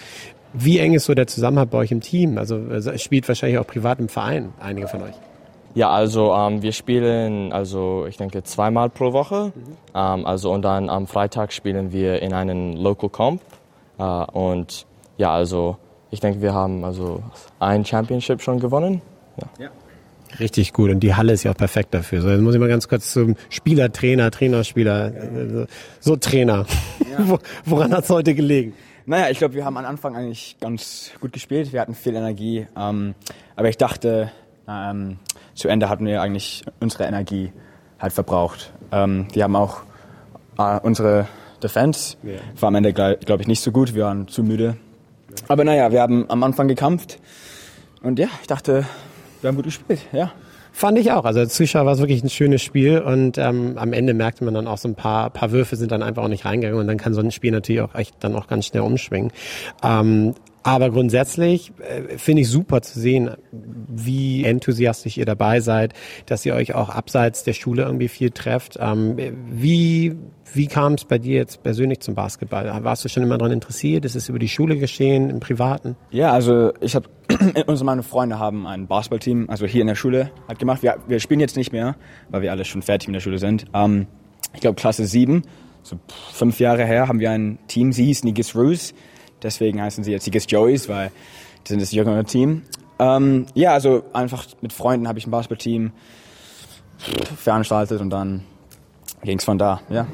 wie 0.52 0.78
eng 0.78 0.94
ist 0.94 1.06
so 1.06 1.14
der 1.14 1.26
Zusammenhalt 1.26 1.70
bei 1.70 1.78
euch 1.78 1.92
im 1.92 2.00
Team? 2.00 2.36
Also 2.36 2.58
äh, 2.58 2.98
spielt 2.98 3.26
wahrscheinlich 3.28 3.58
auch 3.58 3.66
privat 3.66 3.98
im 4.00 4.08
Verein, 4.08 4.52
einige 4.60 4.88
von 4.88 5.02
euch. 5.02 5.14
Ja, 5.74 5.90
also 5.90 6.34
ähm, 6.34 6.60
wir 6.62 6.72
spielen, 6.72 7.52
also 7.52 8.04
ich 8.06 8.18
denke 8.18 8.42
zweimal 8.42 8.90
pro 8.90 9.12
Woche. 9.12 9.52
Mhm. 9.54 9.76
Ähm, 9.94 10.26
also 10.26 10.52
und 10.52 10.62
dann 10.62 10.90
am 10.90 11.06
Freitag 11.06 11.52
spielen 11.52 11.92
wir 11.92 12.20
in 12.20 12.34
einem 12.34 12.76
Local 12.76 13.08
Comp 13.08 13.40
äh, 13.98 14.02
und 14.02 14.86
ja, 15.22 15.32
also 15.32 15.76
ich 16.10 16.18
denke, 16.18 16.42
wir 16.42 16.52
haben 16.52 16.84
also 16.84 17.22
ein 17.60 17.84
Championship 17.84 18.42
schon 18.42 18.58
gewonnen. 18.58 19.00
Ja. 19.36 19.66
ja. 19.66 19.70
Richtig 20.40 20.72
gut 20.72 20.90
und 20.90 20.98
die 20.98 21.14
Halle 21.14 21.32
ist 21.32 21.44
ja 21.44 21.52
auch 21.52 21.56
perfekt 21.56 21.94
dafür. 21.94 22.22
So, 22.22 22.28
jetzt 22.28 22.40
muss 22.40 22.54
ich 22.54 22.60
mal 22.60 22.68
ganz 22.68 22.88
kurz 22.88 23.12
zum 23.12 23.36
Spieler, 23.48 23.92
Trainer, 23.92 24.32
Trainerspieler, 24.32 25.12
ja. 25.12 25.66
so 26.00 26.16
Trainer. 26.16 26.66
Ja. 27.08 27.38
Woran 27.64 27.92
hat 27.92 28.02
es 28.02 28.10
heute 28.10 28.34
gelegen? 28.34 28.74
Naja, 29.06 29.30
ich 29.30 29.38
glaube, 29.38 29.54
wir 29.54 29.64
haben 29.64 29.76
am 29.76 29.84
Anfang 29.84 30.16
eigentlich 30.16 30.56
ganz 30.58 31.12
gut 31.20 31.32
gespielt. 31.32 31.72
Wir 31.72 31.80
hatten 31.80 31.94
viel 31.94 32.16
Energie. 32.16 32.66
Ähm, 32.76 33.14
aber 33.54 33.68
ich 33.68 33.76
dachte, 33.76 34.32
ähm, 34.66 35.18
zu 35.54 35.68
Ende 35.68 35.88
hatten 35.88 36.04
wir 36.04 36.20
eigentlich 36.20 36.64
unsere 36.80 37.04
Energie 37.04 37.52
halt 38.00 38.12
verbraucht. 38.12 38.72
Ähm, 38.90 39.28
wir 39.32 39.44
haben 39.44 39.54
auch 39.54 39.82
äh, 40.58 40.80
unsere 40.82 41.28
Defense 41.62 42.16
war 42.58 42.68
am 42.68 42.74
Ende, 42.74 42.92
glaube 42.92 43.42
ich, 43.42 43.46
nicht 43.46 43.60
so 43.60 43.70
gut. 43.70 43.94
Wir 43.94 44.04
waren 44.04 44.26
zu 44.26 44.42
müde. 44.42 44.76
Aber 45.48 45.64
naja, 45.64 45.92
wir 45.92 46.00
haben 46.00 46.28
am 46.28 46.42
Anfang 46.42 46.68
gekämpft. 46.68 47.18
Und 48.02 48.18
ja, 48.18 48.28
ich 48.40 48.46
dachte, 48.46 48.84
wir 49.40 49.48
haben 49.48 49.56
gut 49.56 49.66
gespielt, 49.66 50.00
ja. 50.12 50.32
Fand 50.74 50.98
ich 50.98 51.12
auch. 51.12 51.26
Also 51.26 51.40
als 51.40 51.52
Zuschauer 51.52 51.84
war 51.84 51.92
es 51.92 51.98
wirklich 51.98 52.24
ein 52.24 52.30
schönes 52.30 52.62
Spiel 52.62 52.98
und 52.98 53.36
ähm, 53.36 53.74
am 53.76 53.92
Ende 53.92 54.14
merkte 54.14 54.44
man 54.44 54.54
dann 54.54 54.66
auch 54.66 54.78
so 54.78 54.88
ein 54.88 54.94
paar, 54.94 55.28
paar 55.28 55.52
Würfe 55.52 55.76
sind 55.76 55.92
dann 55.92 56.02
einfach 56.02 56.22
auch 56.22 56.28
nicht 56.28 56.46
reingegangen 56.46 56.80
und 56.80 56.86
dann 56.86 56.96
kann 56.96 57.12
so 57.12 57.20
ein 57.20 57.30
Spiel 57.30 57.52
natürlich 57.52 57.82
auch 57.82 57.94
echt 57.94 58.14
dann 58.20 58.34
auch 58.34 58.46
ganz 58.46 58.66
schnell 58.66 58.82
umschwingen. 58.82 59.32
Ähm, 59.82 60.34
aber 60.62 60.90
grundsätzlich 60.90 61.72
äh, 61.80 62.18
finde 62.18 62.42
ich 62.42 62.48
super 62.48 62.82
zu 62.82 63.00
sehen, 63.00 63.30
wie 63.50 64.44
enthusiastisch 64.44 65.16
ihr 65.18 65.26
dabei 65.26 65.60
seid, 65.60 65.94
dass 66.26 66.46
ihr 66.46 66.54
euch 66.54 66.74
auch 66.74 66.88
abseits 66.88 67.44
der 67.44 67.52
Schule 67.52 67.82
irgendwie 67.82 68.08
viel 68.08 68.30
trefft. 68.30 68.78
Ähm, 68.80 69.16
wie 69.50 70.16
wie 70.54 70.66
kam 70.66 70.94
es 70.94 71.04
bei 71.04 71.18
dir 71.18 71.36
jetzt 71.36 71.62
persönlich 71.62 72.00
zum 72.00 72.14
Basketball? 72.14 72.84
Warst 72.84 73.04
du 73.04 73.08
schon 73.08 73.22
immer 73.22 73.38
daran 73.38 73.52
interessiert? 73.52 74.04
Ist 74.04 74.16
es 74.16 74.28
über 74.28 74.38
die 74.38 74.48
Schule 74.48 74.76
geschehen, 74.76 75.30
im 75.30 75.40
Privaten? 75.40 75.96
Ja, 76.10 76.32
also 76.32 76.72
ich 76.80 76.94
habe, 76.94 77.08
unsere 77.66 77.86
meine 77.86 78.02
Freunde 78.02 78.38
haben 78.38 78.66
ein 78.66 78.86
Basketballteam, 78.86 79.48
also 79.48 79.66
hier 79.66 79.80
in 79.80 79.86
der 79.86 79.94
Schule 79.94 80.30
hat 80.48 80.58
gemacht. 80.58 80.82
Wir, 80.82 80.96
wir 81.08 81.20
spielen 81.20 81.40
jetzt 81.40 81.56
nicht 81.56 81.72
mehr, 81.72 81.96
weil 82.28 82.42
wir 82.42 82.50
alle 82.50 82.64
schon 82.64 82.82
fertig 82.82 83.08
mit 83.08 83.14
der 83.14 83.20
Schule 83.20 83.38
sind. 83.38 83.64
Ähm, 83.72 84.06
ich 84.52 84.60
glaube 84.60 84.76
Klasse 84.76 85.06
7, 85.06 85.42
so 85.82 85.98
fünf 86.32 86.60
Jahre 86.60 86.84
her, 86.84 87.08
haben 87.08 87.20
wir 87.20 87.30
ein 87.30 87.58
Team, 87.66 87.92
sie 87.92 88.04
hießen 88.04 88.26
die 88.26 88.34
Gis 88.34 88.54
Roos. 88.54 88.92
Deswegen 89.42 89.80
heißen 89.80 90.04
sie 90.04 90.12
jetzt 90.12 90.26
die 90.26 90.30
Gis 90.30 90.46
Joeys, 90.48 90.88
weil 90.88 91.10
die 91.64 91.68
sind 91.68 91.82
das 91.82 91.92
jüngere 91.92 92.24
Team. 92.24 92.62
Ähm, 92.98 93.46
ja, 93.54 93.72
also 93.72 94.04
einfach 94.12 94.46
mit 94.60 94.72
Freunden 94.72 95.08
habe 95.08 95.18
ich 95.18 95.26
ein 95.26 95.30
Basketballteam 95.30 95.92
veranstaltet 97.36 98.00
und 98.00 98.10
dann 98.10 98.44
ging 99.22 99.38
es 99.38 99.44
von 99.44 99.58
da, 99.58 99.80
ja. 99.88 100.06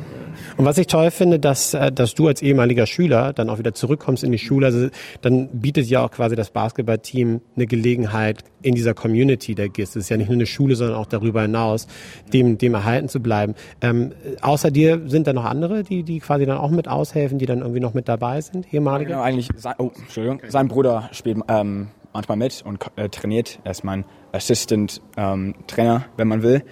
Und 0.56 0.64
was 0.64 0.78
ich 0.78 0.86
toll 0.86 1.10
finde, 1.10 1.38
dass, 1.38 1.74
äh, 1.74 1.90
dass 1.90 2.14
du 2.14 2.28
als 2.28 2.42
ehemaliger 2.42 2.86
Schüler 2.86 3.32
dann 3.32 3.50
auch 3.50 3.58
wieder 3.58 3.74
zurückkommst 3.74 4.22
in 4.22 4.32
die 4.32 4.38
Schule, 4.38 4.66
also 4.66 4.88
dann 5.20 5.48
bietet 5.48 5.86
ja 5.86 6.04
auch 6.04 6.10
quasi 6.10 6.36
das 6.36 6.50
Basketballteam 6.50 7.40
eine 7.56 7.66
Gelegenheit 7.66 8.44
in 8.62 8.74
dieser 8.74 8.94
Community 8.94 9.54
der 9.54 9.68
GIS. 9.68 9.90
Es 9.90 9.96
ist 9.96 10.08
ja 10.10 10.16
nicht 10.16 10.28
nur 10.28 10.34
eine 10.34 10.46
Schule, 10.46 10.76
sondern 10.76 10.96
auch 10.96 11.06
darüber 11.06 11.42
hinaus, 11.42 11.86
dem, 12.32 12.58
dem 12.58 12.74
erhalten 12.74 13.08
zu 13.08 13.20
bleiben. 13.20 13.54
Ähm, 13.80 14.12
außer 14.40 14.70
dir 14.70 15.02
sind 15.06 15.26
da 15.26 15.32
noch 15.32 15.44
andere, 15.44 15.84
die, 15.84 16.02
die 16.02 16.20
quasi 16.20 16.46
dann 16.46 16.58
auch 16.58 16.70
mit 16.70 16.88
aushelfen, 16.88 17.38
die 17.38 17.46
dann 17.46 17.60
irgendwie 17.60 17.80
noch 17.80 17.94
mit 17.94 18.08
dabei 18.08 18.40
sind, 18.40 18.72
ehemalige? 18.72 19.10
Genau, 19.10 19.22
eigentlich, 19.22 19.48
sein, 19.56 19.74
oh, 19.78 19.90
Entschuldigung, 19.98 20.40
sein 20.48 20.68
Bruder 20.68 21.08
spielt 21.12 21.38
ähm, 21.48 21.88
manchmal 22.12 22.36
mit 22.36 22.62
und 22.64 22.78
äh, 22.96 23.08
trainiert. 23.08 23.60
Er 23.64 23.70
ist 23.70 23.84
mein 23.84 24.04
Assistant 24.32 25.00
ähm, 25.16 25.54
Trainer, 25.66 26.04
wenn 26.16 26.28
man 26.28 26.42
will. 26.42 26.62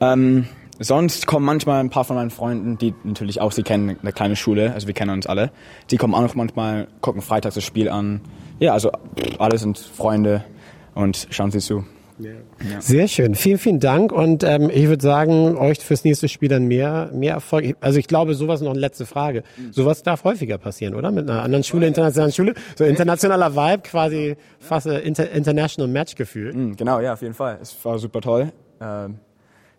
Ähm, 0.00 0.46
Sonst 0.80 1.26
kommen 1.26 1.44
manchmal 1.44 1.80
ein 1.80 1.90
paar 1.90 2.04
von 2.04 2.16
meinen 2.16 2.30
Freunden, 2.30 2.78
die 2.78 2.94
natürlich 3.02 3.40
auch, 3.40 3.52
sie 3.52 3.62
kennen 3.62 3.96
eine 4.00 4.12
kleine 4.12 4.36
Schule, 4.36 4.72
also 4.72 4.86
wir 4.86 4.94
kennen 4.94 5.10
uns 5.10 5.26
alle. 5.26 5.50
Die 5.90 5.96
kommen 5.96 6.14
auch 6.14 6.22
noch 6.22 6.34
manchmal, 6.34 6.88
gucken 7.00 7.20
freitags 7.20 7.56
das 7.56 7.64
Spiel 7.64 7.88
an. 7.88 8.20
Ja, 8.60 8.72
also 8.72 8.92
alle 9.38 9.58
sind 9.58 9.78
Freunde 9.78 10.44
und 10.94 11.26
schauen 11.30 11.50
sie 11.50 11.58
zu. 11.58 11.84
Ja. 12.18 12.80
Sehr 12.80 13.06
schön. 13.06 13.34
Vielen, 13.36 13.58
vielen 13.58 13.80
Dank. 13.80 14.10
Und 14.10 14.42
ähm, 14.42 14.70
ich 14.72 14.88
würde 14.88 15.02
sagen, 15.02 15.56
euch 15.56 15.78
fürs 15.78 16.04
nächste 16.04 16.28
Spiel 16.28 16.48
dann 16.48 16.66
mehr, 16.66 17.10
mehr 17.12 17.34
Erfolg. 17.34 17.76
Also 17.80 17.98
ich 17.98 18.08
glaube, 18.08 18.34
sowas 18.34 18.60
noch 18.60 18.70
eine 18.70 18.80
letzte 18.80 19.06
Frage. 19.06 19.44
Sowas 19.70 20.02
darf 20.02 20.24
häufiger 20.24 20.58
passieren, 20.58 20.94
oder? 20.96 21.12
Mit 21.12 21.30
einer 21.30 21.42
anderen 21.42 21.62
Schule, 21.62 21.86
internationalen 21.86 22.32
Schule. 22.32 22.54
So 22.76 22.84
internationaler 22.84 23.54
Vibe, 23.54 23.82
quasi 23.82 24.36
fast 24.58 24.88
ein 24.88 25.00
Inter 25.02 25.30
International 25.30 25.88
Match 25.88 26.16
gefühl. 26.16 26.52
Mhm, 26.52 26.76
genau, 26.76 26.98
ja, 27.00 27.12
auf 27.12 27.22
jeden 27.22 27.34
Fall. 27.34 27.58
Es 27.62 27.76
war 27.84 27.98
super 27.98 28.20
toll. 28.20 28.52
Ähm, 28.80 29.18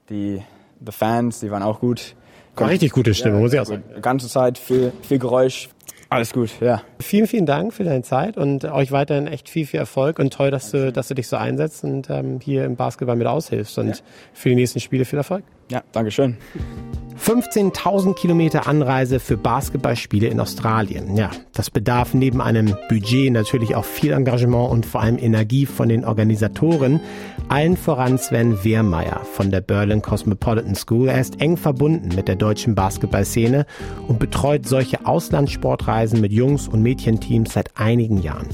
die 0.09 0.41
The 0.85 0.91
Fans, 0.91 1.39
die 1.39 1.51
waren 1.51 1.63
auch 1.63 1.79
gut. 1.79 2.15
War 2.55 2.69
richtig 2.69 2.91
gute 2.91 3.13
Stimme, 3.13 3.35
ja, 3.35 3.41
muss 3.41 3.53
ich 3.53 3.59
auch 3.59 3.65
sagen. 3.65 3.83
Die 3.95 4.01
ganze 4.01 4.27
Zeit 4.27 4.57
viel, 4.57 4.91
viel 5.01 5.19
Geräusch. 5.19 5.69
Alles 6.09 6.33
gut, 6.33 6.49
ja. 6.59 6.81
Vielen, 6.99 7.27
vielen 7.27 7.45
Dank 7.45 7.71
für 7.71 7.83
deine 7.83 8.01
Zeit 8.01 8.35
und 8.35 8.65
euch 8.65 8.91
weiterhin 8.91 9.27
echt 9.27 9.47
viel, 9.47 9.67
viel 9.67 9.79
Erfolg 9.79 10.17
und 10.17 10.33
toll, 10.33 10.49
dass 10.49 10.71
du, 10.71 10.91
dass 10.91 11.07
du 11.07 11.13
dich 11.13 11.27
so 11.27 11.37
einsetzt 11.37 11.83
und 11.83 12.09
ähm, 12.09 12.39
hier 12.41 12.65
im 12.65 12.75
Basketball 12.75 13.15
mit 13.15 13.27
aushilfst 13.27 13.77
und 13.77 13.89
ja. 13.89 13.95
für 14.33 14.49
die 14.49 14.55
nächsten 14.55 14.79
Spiele 14.79 15.05
viel 15.05 15.19
Erfolg. 15.19 15.43
Ja, 15.69 15.83
Dankeschön. 15.91 16.37
15.000 17.29 18.15
Kilometer 18.15 18.65
Anreise 18.65 19.19
für 19.19 19.37
Basketballspiele 19.37 20.25
in 20.25 20.39
Australien. 20.39 21.15
Ja, 21.15 21.29
das 21.53 21.69
bedarf 21.69 22.15
neben 22.15 22.41
einem 22.41 22.75
Budget 22.89 23.31
natürlich 23.31 23.75
auch 23.75 23.85
viel 23.85 24.13
Engagement 24.13 24.71
und 24.71 24.83
vor 24.83 25.01
allem 25.01 25.19
Energie 25.19 25.67
von 25.67 25.89
den 25.89 26.05
Organisatoren. 26.05 26.99
Allen 27.47 27.77
voran 27.77 28.17
Sven 28.17 28.63
Wehrmeier 28.63 29.21
von 29.33 29.51
der 29.51 29.61
Berlin 29.61 30.01
Cosmopolitan 30.01 30.73
School. 30.73 31.07
Er 31.07 31.21
ist 31.21 31.39
eng 31.39 31.55
verbunden 31.55 32.15
mit 32.15 32.27
der 32.27 32.35
deutschen 32.35 32.73
Basketballszene 32.73 33.67
und 34.07 34.17
betreut 34.17 34.67
solche 34.67 35.05
Auslandssportreisen 35.05 36.21
mit 36.21 36.31
Jungs- 36.31 36.67
und 36.67 36.81
Mädchenteams 36.81 37.53
seit 37.53 37.77
einigen 37.77 38.23
Jahren. 38.23 38.47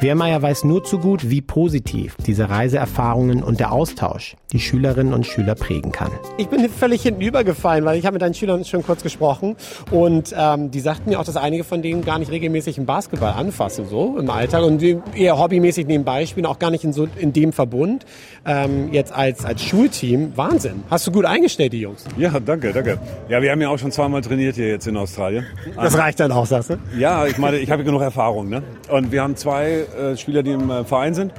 Wehrmeier 0.00 0.40
weiß 0.40 0.62
nur 0.62 0.84
zu 0.84 0.98
gut, 0.98 1.28
wie 1.28 1.40
positiv 1.40 2.16
diese 2.24 2.48
Reiseerfahrungen 2.48 3.42
und 3.42 3.58
der 3.58 3.72
Austausch 3.72 4.36
die 4.52 4.60
Schülerinnen 4.60 5.12
und 5.12 5.26
Schüler 5.26 5.56
prägen 5.56 5.90
kann. 5.90 6.10
Ich 6.38 6.46
bin 6.46 6.68
völlig 6.70 7.02
hinten 7.02 7.20
übergefallen, 7.20 7.84
weil 7.84 7.98
ich 7.98 8.06
habe 8.06 8.14
mit 8.14 8.22
deinen 8.22 8.34
Schülern 8.34 8.64
schon 8.64 8.84
kurz 8.84 9.02
gesprochen 9.02 9.56
und 9.90 10.32
ähm, 10.38 10.70
die 10.70 10.78
sagten 10.80 11.10
mir 11.10 11.18
auch, 11.18 11.24
dass 11.24 11.36
einige 11.36 11.64
von 11.64 11.82
denen 11.82 12.04
gar 12.04 12.18
nicht 12.18 12.30
regelmäßig 12.30 12.78
im 12.78 12.86
Basketball 12.86 13.32
anfassen, 13.32 13.86
so 13.88 14.16
im 14.18 14.30
Alltag 14.30 14.62
und 14.62 14.82
eher 15.14 15.36
hobbymäßig 15.36 15.86
nebenbei 15.86 16.26
spielen, 16.26 16.46
auch 16.46 16.60
gar 16.60 16.70
nicht 16.70 16.84
in, 16.84 16.92
so, 16.92 17.08
in 17.18 17.32
dem 17.32 17.52
Verbund. 17.52 18.06
Ähm, 18.46 18.92
jetzt 18.92 19.12
als, 19.12 19.44
als 19.44 19.62
Schulteam, 19.62 20.32
Wahnsinn. 20.36 20.84
Hast 20.88 21.08
du 21.08 21.12
gut 21.12 21.24
eingestellt, 21.24 21.72
die 21.72 21.80
Jungs? 21.80 22.04
Ja, 22.16 22.38
danke, 22.38 22.72
danke. 22.72 22.98
Ja, 23.28 23.42
wir 23.42 23.50
haben 23.50 23.60
ja 23.60 23.68
auch 23.68 23.78
schon 23.78 23.90
zweimal 23.90 24.22
trainiert 24.22 24.54
hier 24.54 24.68
jetzt 24.68 24.86
in 24.86 24.96
Australien. 24.96 25.44
Das 25.74 25.98
reicht 25.98 26.20
dann 26.20 26.30
auch, 26.30 26.46
sagst 26.46 26.70
du? 26.70 26.76
Ja, 26.96 27.26
ich 27.26 27.36
meine, 27.36 27.58
ich 27.58 27.70
habe 27.70 27.82
genug 27.82 28.00
Erfahrung. 28.00 28.48
Ne? 28.48 28.62
Und 28.88 29.12
wir 29.12 29.22
haben 29.22 29.36
zwei 29.36 29.87
äh, 29.94 30.16
Spieler, 30.16 30.42
die 30.42 30.52
im 30.52 30.70
äh, 30.70 30.84
Verein 30.84 31.14
sind. 31.14 31.32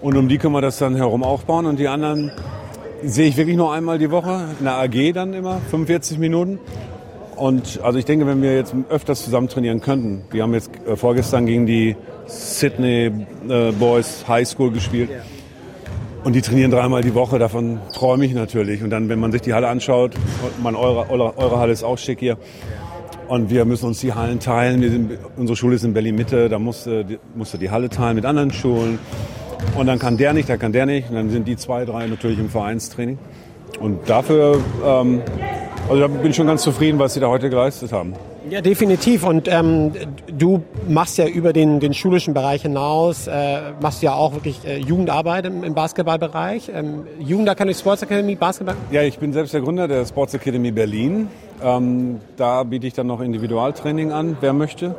Und 0.00 0.16
um 0.16 0.28
die 0.28 0.38
können 0.38 0.54
wir 0.54 0.60
das 0.60 0.78
dann 0.78 0.96
herum 0.96 1.22
aufbauen. 1.22 1.66
Und 1.66 1.78
die 1.78 1.88
anderen 1.88 2.32
sehe 3.04 3.28
ich 3.28 3.36
wirklich 3.36 3.56
nur 3.56 3.72
einmal 3.72 3.98
die 3.98 4.10
Woche. 4.10 4.48
In 4.58 4.64
der 4.64 4.74
AG 4.74 5.12
dann 5.14 5.34
immer, 5.34 5.60
45 5.70 6.18
Minuten. 6.18 6.58
Und 7.36 7.80
also 7.82 7.98
ich 7.98 8.04
denke, 8.04 8.26
wenn 8.26 8.42
wir 8.42 8.54
jetzt 8.54 8.74
öfters 8.88 9.24
zusammen 9.24 9.48
trainieren 9.48 9.80
könnten. 9.80 10.22
Wir 10.30 10.42
haben 10.42 10.54
jetzt 10.54 10.70
äh, 10.86 10.96
vorgestern 10.96 11.46
gegen 11.46 11.66
die 11.66 11.96
Sydney 12.26 13.10
äh, 13.48 13.72
Boys 13.72 14.24
High 14.28 14.46
School 14.46 14.70
gespielt. 14.70 15.10
Und 16.24 16.34
die 16.34 16.42
trainieren 16.42 16.70
dreimal 16.70 17.02
die 17.02 17.14
Woche, 17.14 17.40
davon 17.40 17.80
träume 17.92 18.24
ich 18.24 18.32
natürlich. 18.32 18.82
Und 18.82 18.90
dann, 18.90 19.08
wenn 19.08 19.18
man 19.18 19.32
sich 19.32 19.42
die 19.42 19.54
Halle 19.54 19.68
anschaut, 19.68 20.12
man, 20.62 20.76
eure, 20.76 21.10
eure, 21.10 21.36
eure 21.36 21.58
Halle 21.58 21.72
ist 21.72 21.82
auch 21.82 21.98
schick 21.98 22.20
hier. 22.20 22.36
Und 23.32 23.48
wir 23.48 23.64
müssen 23.64 23.86
uns 23.86 24.00
die 24.00 24.12
Hallen 24.12 24.40
teilen. 24.40 24.82
Sind, 24.82 25.18
unsere 25.38 25.56
Schule 25.56 25.76
ist 25.76 25.84
in 25.84 25.94
Berlin-Mitte, 25.94 26.50
da 26.50 26.58
musste, 26.58 27.18
musste 27.34 27.56
die 27.56 27.70
Halle 27.70 27.88
teilen 27.88 28.16
mit 28.16 28.26
anderen 28.26 28.52
Schulen. 28.52 28.98
Und 29.74 29.86
dann 29.86 29.98
kann 29.98 30.18
der 30.18 30.34
nicht, 30.34 30.50
da 30.50 30.58
kann 30.58 30.72
der 30.72 30.84
nicht. 30.84 31.08
Und 31.08 31.14
dann 31.14 31.30
sind 31.30 31.48
die 31.48 31.56
zwei, 31.56 31.86
drei 31.86 32.06
natürlich 32.08 32.38
im 32.38 32.50
Vereinstraining. 32.50 33.16
Und 33.80 34.06
dafür, 34.06 34.60
ähm, 34.84 35.22
also 35.88 36.02
da 36.02 36.08
bin 36.08 36.30
ich 36.30 36.36
schon 36.36 36.46
ganz 36.46 36.60
zufrieden, 36.60 36.98
was 36.98 37.14
sie 37.14 37.20
da 37.20 37.28
heute 37.28 37.48
geleistet 37.48 37.90
haben. 37.90 38.12
Ja, 38.50 38.60
definitiv. 38.60 39.24
Und 39.24 39.48
ähm, 39.48 39.92
du 40.26 40.62
machst 40.88 41.18
ja 41.18 41.26
über 41.26 41.52
den, 41.52 41.80
den 41.80 41.94
schulischen 41.94 42.34
Bereich 42.34 42.62
hinaus, 42.62 43.26
äh, 43.26 43.72
machst 43.80 44.02
ja 44.02 44.14
auch 44.14 44.34
wirklich 44.34 44.60
äh, 44.66 44.78
Jugendarbeit 44.78 45.46
im, 45.46 45.62
im 45.64 45.74
Basketballbereich. 45.74 46.70
Ähm, 46.74 47.06
Jugend 47.20 47.48
Academy 47.48 47.74
Sports 47.74 48.02
Academy 48.02 48.34
Basketball? 48.34 48.76
Ja, 48.90 49.02
ich 49.02 49.18
bin 49.18 49.32
selbst 49.32 49.54
der 49.54 49.60
Gründer 49.60 49.86
der 49.86 50.04
Sports 50.04 50.34
Academy 50.34 50.70
Berlin. 50.70 51.28
Ähm, 51.62 52.20
da 52.36 52.64
biete 52.64 52.86
ich 52.86 52.94
dann 52.94 53.06
noch 53.06 53.20
Individualtraining 53.20 54.12
an, 54.12 54.36
wer 54.40 54.52
möchte. 54.52 54.96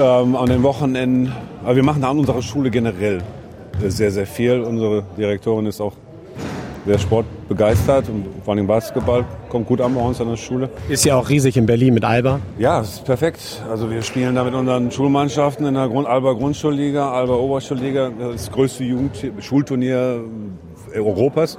Ähm, 0.00 0.36
an 0.36 0.46
den 0.46 0.62
Wochenenden, 0.62 1.32
aber 1.64 1.76
wir 1.76 1.82
machen 1.82 2.04
an 2.04 2.18
unserer 2.18 2.40
Schule 2.40 2.70
generell 2.70 3.22
sehr, 3.84 4.10
sehr 4.10 4.26
viel. 4.26 4.60
Unsere 4.60 5.02
Direktorin 5.16 5.66
ist 5.66 5.80
auch 5.80 5.94
sehr 6.86 6.98
sportbegeistert 6.98 8.08
und 8.08 8.26
vor 8.44 8.54
allem 8.54 8.66
Basketball 8.66 9.24
kommt 9.48 9.66
gut 9.66 9.80
an 9.80 9.94
bei 9.94 10.00
uns 10.00 10.20
an 10.20 10.28
der 10.28 10.36
Schule. 10.36 10.70
Ist 10.88 11.04
ja 11.04 11.16
auch 11.16 11.28
riesig 11.28 11.56
in 11.56 11.66
Berlin 11.66 11.94
mit 11.94 12.04
Alba. 12.04 12.40
Ja, 12.58 12.80
ist 12.80 13.04
perfekt. 13.04 13.62
Also 13.68 13.90
wir 13.90 14.02
spielen 14.02 14.36
da 14.36 14.44
mit 14.44 14.54
unseren 14.54 14.90
Schulmannschaften 14.90 15.66
in 15.66 15.74
der 15.74 15.88
Grund 15.88 16.06
Alba 16.06 16.32
Grundschulliga, 16.32 17.10
Alba 17.10 17.34
Oberschulliga, 17.34 18.10
das 18.32 18.50
größte 18.50 18.84
Jugendschulturnier 18.84 20.20
Europas, 20.94 21.58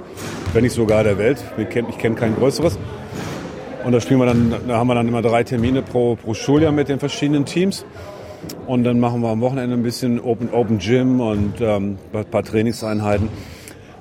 wenn 0.54 0.64
nicht 0.64 0.74
sogar 0.74 1.04
der 1.04 1.18
Welt. 1.18 1.44
Ich 1.58 1.68
kenne 1.68 1.88
kenn 1.98 2.14
kein 2.14 2.34
größeres. 2.34 2.78
Und 3.84 3.92
da 3.92 4.00
spielen 4.00 4.20
wir 4.20 4.26
dann, 4.26 4.54
da 4.66 4.76
haben 4.78 4.88
wir 4.88 4.94
dann 4.94 5.06
immer 5.06 5.22
drei 5.22 5.44
Termine 5.44 5.82
pro, 5.82 6.16
pro 6.16 6.34
Schuljahr 6.34 6.72
mit 6.72 6.88
den 6.88 6.98
verschiedenen 6.98 7.44
Teams. 7.44 7.84
Und 8.66 8.84
dann 8.84 8.98
machen 8.98 9.20
wir 9.20 9.28
am 9.28 9.40
Wochenende 9.40 9.76
ein 9.76 9.82
bisschen 9.82 10.20
Open, 10.20 10.50
Open 10.52 10.78
Gym 10.78 11.20
und 11.20 11.60
ähm, 11.60 11.98
ein 12.12 12.24
paar 12.24 12.42
Trainingseinheiten. 12.42 13.28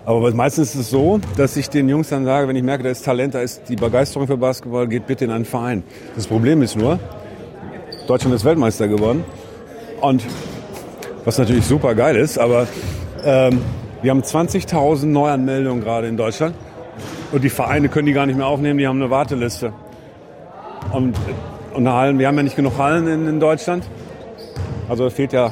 Aber 0.08 0.34
meistens 0.34 0.70
ist 0.70 0.80
es 0.80 0.90
so, 0.90 1.20
dass 1.36 1.58
ich 1.58 1.70
den 1.70 1.90
Jungs 1.90 2.08
dann 2.08 2.24
sage, 2.24 2.48
wenn 2.48 2.56
ich 2.56 2.64
merke, 2.64 2.82
da 2.82 2.90
ist 2.90 3.04
Talent, 3.04 3.36
da 3.36 3.42
ist 3.42 3.64
die 3.68 3.76
Begeisterung 3.76 4.26
für 4.26 4.38
Basketball, 4.38 4.88
geht 4.88 5.06
bitte 5.06 5.26
in 5.26 5.32
einen 5.32 5.44
Verein. 5.44 5.84
Das 6.16 6.28
Problem 6.28 6.62
ist 6.62 6.78
nur, 6.78 6.98
Deutschland 8.08 8.34
ist 8.34 8.46
Weltmeister 8.46 8.88
geworden. 8.88 9.26
Und 10.00 10.24
was 11.26 11.38
natürlich 11.38 11.66
super 11.66 11.94
geil 11.94 12.16
ist, 12.16 12.40
aber 12.40 12.70
ähm, 13.26 13.62
wir 14.02 14.12
haben 14.12 14.22
20.000 14.22 15.08
Neuanmeldungen 15.08 15.84
gerade 15.84 16.08
in 16.08 16.16
Deutschland. 16.16 16.56
Und 17.34 17.44
die 17.44 17.50
Vereine 17.50 17.90
können 17.90 18.06
die 18.06 18.14
gar 18.14 18.28
nicht 18.28 18.38
mehr 18.38 18.48
aufnehmen, 18.48 18.80
die 18.80 18.88
haben 18.88 19.02
eine 19.02 19.12
Warteliste. 19.12 19.74
Und, 20.94 21.18
und 21.74 21.90
Hallen, 21.90 22.18
wir 22.18 22.28
haben 22.28 22.38
ja 22.38 22.44
nicht 22.44 22.56
genug 22.56 22.78
Hallen 22.78 23.08
in, 23.10 23.28
in 23.28 23.40
Deutschland. 23.42 23.84
Also 24.88 25.06
es 25.06 25.14
fehlt 25.14 25.34
ja, 25.34 25.52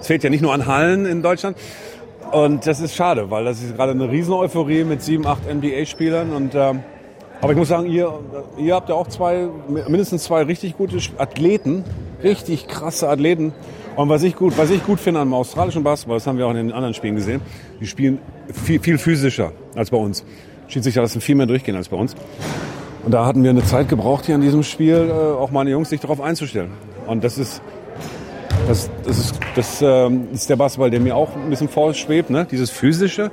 es 0.00 0.08
fehlt 0.08 0.24
ja 0.24 0.30
nicht 0.30 0.42
nur 0.42 0.52
an 0.52 0.66
Hallen 0.66 1.06
in 1.06 1.22
Deutschland. 1.22 1.56
Und 2.32 2.66
das 2.66 2.80
ist 2.80 2.94
schade, 2.94 3.30
weil 3.30 3.44
das 3.44 3.62
ist 3.62 3.76
gerade 3.76 3.92
eine 3.92 4.10
riesen 4.10 4.32
Euphorie 4.32 4.84
mit 4.84 5.02
sieben, 5.02 5.26
acht 5.26 5.42
NBA-Spielern. 5.52 6.32
Und 6.32 6.54
ähm, 6.54 6.80
aber 7.42 7.52
ich 7.52 7.58
muss 7.58 7.68
sagen, 7.68 7.86
ihr, 7.86 8.20
ihr 8.56 8.74
habt 8.74 8.88
ja 8.88 8.94
auch 8.94 9.08
zwei, 9.08 9.48
mindestens 9.88 10.24
zwei 10.24 10.42
richtig 10.42 10.76
gute 10.76 10.96
Athleten, 11.18 11.84
richtig 12.22 12.68
krasse 12.68 13.08
Athleten. 13.08 13.52
Und 13.96 14.08
was 14.08 14.22
ich 14.22 14.36
gut, 14.36 14.56
was 14.56 14.70
ich 14.70 14.84
gut 14.86 15.00
finde 15.00 15.20
am 15.20 15.34
australischen 15.34 15.82
Basketball, 15.82 16.16
das 16.16 16.26
haben 16.26 16.38
wir 16.38 16.46
auch 16.46 16.52
in 16.52 16.56
den 16.56 16.72
anderen 16.72 16.94
Spielen 16.94 17.16
gesehen, 17.16 17.42
die 17.80 17.86
spielen 17.86 18.18
viel, 18.52 18.80
viel 18.80 18.96
physischer 18.96 19.52
als 19.74 19.90
bei 19.90 19.98
uns. 19.98 20.24
Schiedsrichter 20.68 21.02
lassen 21.02 21.20
viel 21.20 21.34
mehr 21.34 21.46
durchgehen 21.46 21.76
als 21.76 21.88
bei 21.88 21.96
uns. 21.96 22.14
Und 23.04 23.12
da 23.12 23.26
hatten 23.26 23.42
wir 23.42 23.50
eine 23.50 23.64
Zeit 23.64 23.88
gebraucht 23.88 24.26
hier 24.26 24.36
in 24.36 24.40
diesem 24.40 24.62
Spiel, 24.62 25.10
äh, 25.10 25.12
auch 25.12 25.50
meine 25.50 25.70
Jungs 25.70 25.90
sich 25.90 26.00
darauf 26.00 26.20
einzustellen. 26.20 26.70
Und 27.06 27.24
das 27.24 27.36
ist, 27.36 27.60
das, 28.68 28.90
das, 29.04 29.18
ist, 29.18 29.40
das 29.54 29.82
ähm, 29.82 30.28
ist 30.32 30.48
der 30.48 30.56
Basketball, 30.56 30.90
der 30.90 31.00
mir 31.00 31.16
auch 31.16 31.34
ein 31.36 31.50
bisschen 31.50 31.68
vorschwebt, 31.68 32.30
ne? 32.30 32.46
dieses 32.50 32.70
physische. 32.70 33.30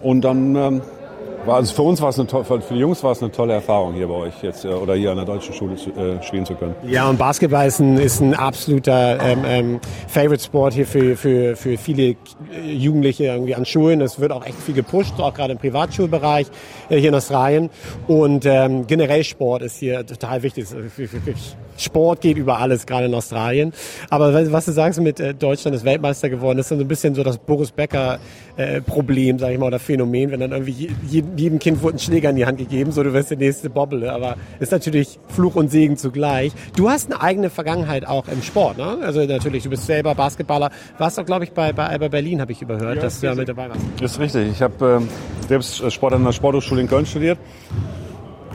Und 0.00 0.22
dann 0.22 0.56
ähm, 0.56 0.82
war 1.46 1.56
also 1.56 1.74
für 1.74 1.82
uns 1.82 2.00
war 2.00 2.10
es 2.10 2.18
eine 2.18 2.28
für 2.28 2.60
die 2.74 2.80
Jungs 2.80 3.02
war 3.02 3.12
es 3.12 3.22
eine 3.22 3.32
tolle 3.32 3.54
Erfahrung 3.54 3.94
hier 3.94 4.06
bei 4.06 4.14
euch 4.14 4.42
jetzt 4.42 4.64
äh, 4.64 4.68
oder 4.68 4.94
hier 4.94 5.10
an 5.10 5.16
der 5.16 5.26
deutschen 5.26 5.54
Schule 5.54 5.74
äh, 5.74 6.22
spielen 6.22 6.46
zu 6.46 6.54
können. 6.54 6.74
Ja, 6.86 7.08
und 7.08 7.18
Basketball 7.18 7.66
ist 7.66 7.80
ein, 7.80 7.96
ist 7.98 8.20
ein 8.20 8.34
absoluter 8.34 9.18
ähm, 9.20 9.44
ähm, 9.46 9.80
Favorite 10.08 10.42
Sport 10.42 10.74
hier 10.74 10.86
für, 10.86 11.16
für, 11.16 11.56
für 11.56 11.76
viele 11.76 12.16
Jugendliche 12.64 13.24
irgendwie 13.24 13.54
an 13.54 13.64
Schulen. 13.64 14.00
Es 14.00 14.20
wird 14.20 14.32
auch 14.32 14.44
echt 14.46 14.58
viel 14.58 14.74
gepusht, 14.74 15.14
auch 15.18 15.34
gerade 15.34 15.52
im 15.52 15.58
Privatschulbereich 15.58 16.46
äh, 16.88 16.96
hier 16.98 17.08
in 17.08 17.14
Australien. 17.14 17.70
Und 18.06 18.46
ähm, 18.46 18.86
generell 18.86 19.24
Sport 19.24 19.62
ist 19.62 19.78
hier 19.78 20.06
total 20.06 20.42
wichtig. 20.42 20.66
Sport 21.76 22.20
geht 22.20 22.36
über 22.36 22.58
alles, 22.58 22.86
gerade 22.86 23.06
in 23.06 23.14
Australien. 23.14 23.72
Aber 24.10 24.52
was 24.52 24.66
du 24.66 24.72
sagst 24.72 25.00
mit 25.00 25.20
äh, 25.20 25.34
Deutschland 25.34 25.76
ist 25.76 25.84
Weltmeister 25.84 26.28
geworden, 26.28 26.58
das 26.58 26.70
ist 26.70 26.78
so 26.78 26.84
ein 26.84 26.88
bisschen 26.88 27.14
so 27.14 27.22
das 27.22 27.38
Boris 27.38 27.72
Becker 27.72 28.18
äh, 28.56 28.80
Problem, 28.80 29.38
sag 29.38 29.52
ich 29.52 29.58
mal, 29.58 29.66
oder 29.66 29.78
Phänomen, 29.78 30.30
wenn 30.30 30.40
dann 30.40 30.52
irgendwie 30.52 30.90
jedem, 31.08 31.31
jedem 31.36 31.58
Kind 31.58 31.82
wurde 31.82 31.96
ein 31.96 31.98
Schläger 31.98 32.30
in 32.30 32.36
die 32.36 32.46
Hand 32.46 32.58
gegeben, 32.58 32.92
so 32.92 33.02
du 33.02 33.12
wirst 33.12 33.30
der 33.30 33.38
nächste 33.38 33.70
Bobble. 33.70 34.12
Aber 34.12 34.36
ist 34.60 34.72
natürlich 34.72 35.18
Fluch 35.28 35.54
und 35.54 35.70
Segen 35.70 35.96
zugleich. 35.96 36.52
Du 36.76 36.90
hast 36.90 37.12
eine 37.12 37.20
eigene 37.22 37.50
Vergangenheit 37.50 38.06
auch 38.06 38.28
im 38.28 38.42
Sport, 38.42 38.78
ne? 38.78 38.98
Also 39.02 39.24
natürlich, 39.24 39.62
du 39.62 39.70
bist 39.70 39.86
selber 39.86 40.14
Basketballer. 40.14 40.70
Warst 40.98 41.18
doch, 41.18 41.26
glaube 41.26 41.44
ich, 41.44 41.52
bei, 41.52 41.72
bei 41.72 41.86
Alba 41.86 42.08
Berlin, 42.08 42.40
habe 42.40 42.52
ich 42.52 42.62
überhört, 42.62 42.96
ja, 42.96 43.02
dass 43.02 43.20
du 43.20 43.26
da 43.26 43.34
mit 43.34 43.48
dabei 43.48 43.68
warst. 43.68 43.80
Das 44.00 44.12
ist 44.12 44.20
richtig. 44.20 44.50
Ich 44.50 44.62
habe 44.62 45.02
äh, 45.02 45.48
selbst 45.48 45.92
Sport 45.92 46.14
an 46.14 46.24
der 46.24 46.32
Sporthochschule 46.32 46.80
in 46.80 46.88
Köln 46.88 47.06
studiert 47.06 47.38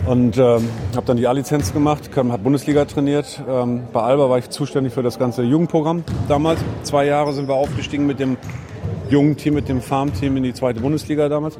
und 0.05 0.37
ähm, 0.37 0.69
habe 0.95 1.05
dann 1.05 1.17
die 1.17 1.27
A-Lizenz 1.27 1.73
gemacht, 1.73 2.09
habe 2.15 2.37
Bundesliga 2.37 2.85
trainiert. 2.85 3.41
Ähm, 3.47 3.83
bei 3.91 4.01
Alba 4.01 4.29
war 4.29 4.37
ich 4.37 4.49
zuständig 4.49 4.93
für 4.93 5.03
das 5.03 5.19
ganze 5.19 5.43
Jugendprogramm 5.43 6.03
damals. 6.27 6.59
Zwei 6.83 7.05
Jahre 7.05 7.33
sind 7.33 7.47
wir 7.47 7.55
aufgestiegen 7.55 8.05
mit 8.05 8.19
dem 8.19 8.37
jungen 9.09 9.37
Team, 9.37 9.55
mit 9.55 9.69
dem 9.69 9.81
Farmteam 9.81 10.37
in 10.37 10.43
die 10.43 10.53
zweite 10.53 10.79
Bundesliga 10.79 11.29
damals, 11.29 11.57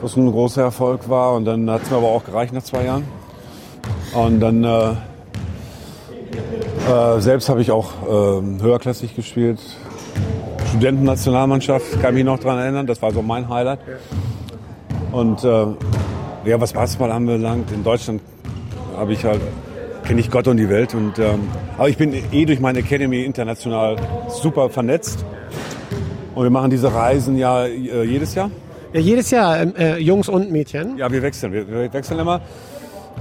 was 0.00 0.16
ein 0.16 0.30
großer 0.30 0.62
Erfolg 0.62 1.08
war. 1.08 1.34
Und 1.34 1.44
dann 1.44 1.70
hat 1.70 1.82
es 1.82 1.90
mir 1.90 1.96
aber 1.96 2.08
auch 2.08 2.24
gereicht 2.24 2.52
nach 2.52 2.62
zwei 2.62 2.84
Jahren. 2.84 3.04
Und 4.14 4.40
dann 4.40 4.64
äh, 4.64 4.90
äh, 6.90 7.20
selbst 7.20 7.48
habe 7.48 7.62
ich 7.62 7.70
auch 7.70 7.90
äh, 8.02 8.62
höherklassig 8.62 9.14
gespielt. 9.14 9.60
Studentennationalmannschaft, 10.70 12.00
kann 12.00 12.14
mich 12.14 12.24
noch 12.24 12.38
daran 12.38 12.58
erinnern, 12.58 12.86
das 12.86 13.02
war 13.02 13.12
so 13.12 13.22
mein 13.22 13.48
Highlight. 13.48 13.80
Und 15.12 15.44
äh, 15.44 15.66
ja, 16.44 16.60
was 16.60 16.72
Basketball 16.72 17.12
anbelangt, 17.12 17.70
in 17.72 17.84
Deutschland 17.84 18.22
habe 18.96 19.12
ich 19.12 19.24
halt 19.24 19.40
kenne 20.04 20.20
ich 20.20 20.30
Gott 20.30 20.48
und 20.48 20.56
die 20.56 20.68
Welt. 20.68 20.94
Und, 20.94 21.18
ähm, 21.18 21.48
aber 21.78 21.88
ich 21.88 21.96
bin 21.96 22.14
eh 22.32 22.44
durch 22.44 22.60
meine 22.60 22.80
Academy 22.80 23.22
international 23.22 23.96
super 24.28 24.68
vernetzt. 24.68 25.24
Und 26.34 26.42
wir 26.44 26.50
machen 26.50 26.70
diese 26.70 26.92
Reisen 26.92 27.36
ja 27.36 27.66
äh, 27.66 28.04
jedes 28.04 28.34
Jahr. 28.34 28.50
Ja, 28.92 29.00
jedes 29.00 29.30
Jahr 29.30 29.62
ähm, 29.62 29.74
äh, 29.76 29.96
Jungs 29.98 30.28
und 30.28 30.50
Mädchen. 30.50 30.98
Ja, 30.98 31.10
wir 31.10 31.22
wechseln. 31.22 31.52
Wir, 31.52 31.66
wir 31.66 31.92
wechseln 31.92 32.18
immer. 32.18 32.42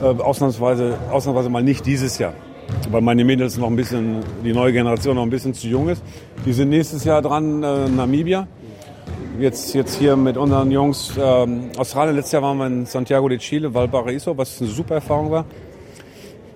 Äh, 0.02 0.06
ausnahmsweise, 0.06 0.98
ausnahmsweise 1.10 1.50
mal 1.50 1.64
nicht 1.64 1.86
dieses 1.86 2.18
Jahr. 2.18 2.34
Weil 2.90 3.02
meine 3.02 3.24
Mädels 3.24 3.58
noch 3.58 3.68
ein 3.68 3.78
bisschen, 3.78 4.18
die 4.44 4.52
neue 4.52 4.74
Generation 4.74 5.16
noch 5.16 5.24
ein 5.24 5.30
bisschen 5.30 5.54
zu 5.54 5.68
jung 5.68 5.88
ist. 5.88 6.04
Die 6.46 6.52
sind 6.52 6.70
nächstes 6.70 7.06
Jahr 7.06 7.22
dran, 7.22 7.64
äh, 7.64 7.88
Namibia. 7.88 8.48
Jetzt, 9.40 9.74
jetzt 9.74 9.96
hier 9.98 10.18
mit 10.18 10.36
unseren 10.36 10.72
Jungs 10.72 11.14
ähm, 11.18 11.70
Australien. 11.78 12.18
Letztes 12.18 12.34
Jahr 12.34 12.42
waren 12.42 12.58
wir 12.58 12.68
in 12.68 12.86
Santiago 12.86 13.30
de 13.30 13.38
Chile, 13.38 13.74
Valparaiso, 13.74 14.38
was 14.38 14.62
eine 14.62 14.70
super 14.70 14.96
Erfahrung 14.96 15.32
war. 15.32 15.46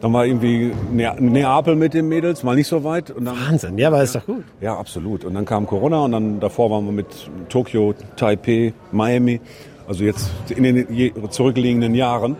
Dann 0.01 0.13
war 0.13 0.25
irgendwie 0.25 0.71
Ne- 0.91 1.15
Neapel 1.19 1.75
mit 1.75 1.93
den 1.93 2.07
Mädels, 2.07 2.43
mal 2.43 2.55
nicht 2.55 2.67
so 2.67 2.83
weit. 2.83 3.11
Und 3.11 3.25
dann, 3.25 3.35
Wahnsinn, 3.49 3.77
ja, 3.77 3.87
aber 3.87 4.03
ist 4.03 4.15
doch 4.15 4.25
gut. 4.25 4.43
ja, 4.61 4.75
absolut. 4.77 5.23
Und 5.25 5.33
dann 5.33 5.45
kam 5.45 5.65
Corona 5.65 6.01
und 6.03 6.11
dann 6.11 6.39
davor 6.39 6.69
waren 6.69 6.85
wir 6.85 6.91
mit 6.91 7.07
Tokio, 7.49 7.93
Taipei, 8.15 8.73
Miami. 8.91 9.39
Also 9.87 10.03
jetzt 10.03 10.29
in 10.49 10.63
den 10.63 11.11
zurückliegenden 11.29 11.93
Jahren. 11.95 12.35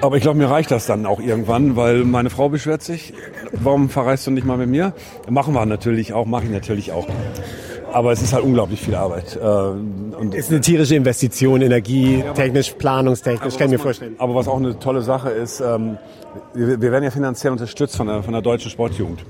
Aber 0.00 0.16
ich 0.16 0.22
glaube, 0.22 0.38
mir 0.38 0.50
reicht 0.50 0.70
das 0.72 0.86
dann 0.86 1.06
auch 1.06 1.20
irgendwann, 1.20 1.76
weil 1.76 2.04
meine 2.04 2.28
Frau 2.28 2.48
beschwert 2.48 2.82
sich, 2.82 3.14
warum 3.52 3.88
verreist 3.88 4.26
du 4.26 4.30
nicht 4.32 4.44
mal 4.46 4.56
mit 4.58 4.68
mir? 4.68 4.94
Machen 5.30 5.54
wir 5.54 5.64
natürlich 5.64 6.12
auch, 6.12 6.26
mache 6.26 6.44
ich 6.44 6.50
natürlich 6.50 6.90
auch. 6.92 7.06
Aber 7.92 8.12
es 8.12 8.22
ist 8.22 8.32
halt 8.32 8.44
unglaublich 8.44 8.80
viel 8.80 8.94
Arbeit. 8.94 9.36
Äh, 9.36 9.44
Und 9.44 10.34
Ist 10.34 10.50
eine 10.50 10.60
tierische 10.60 10.96
Investition, 10.96 11.62
Energie, 11.62 12.24
technisch, 12.34 12.72
planungstechnisch, 12.72 13.56
kann 13.56 13.66
ich 13.66 13.72
mir 13.72 13.78
vorstellen. 13.78 14.14
aber 14.18 14.34
was 14.34 14.48
auch 14.48 14.56
eine 14.56 14.78
tolle 14.78 15.02
Sache 15.02 15.30
ist, 15.30 15.60
ähm, 15.60 15.98
wir, 16.54 16.80
wir 16.80 16.92
werden 16.92 17.04
ja 17.04 17.10
finanziell 17.10 17.52
unterstützt 17.52 17.96
von 17.96 18.06
der, 18.06 18.22
von 18.22 18.32
der 18.32 18.42
deutschen 18.42 18.70
Sportjugend. 18.70 19.24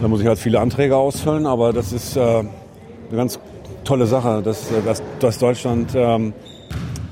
Da 0.00 0.08
muss 0.08 0.20
ich 0.20 0.26
halt 0.26 0.38
viele 0.38 0.60
Anträge 0.60 0.96
ausfüllen, 0.96 1.46
aber 1.46 1.72
das 1.72 1.92
ist 1.92 2.16
äh, 2.16 2.20
eine 2.20 2.46
ganz 3.12 3.38
tolle 3.84 4.06
Sache, 4.06 4.42
dass, 4.42 4.70
äh, 4.70 4.82
dass, 4.84 5.02
dass 5.20 5.38
Deutschland 5.38 5.92
ähm, 5.94 6.32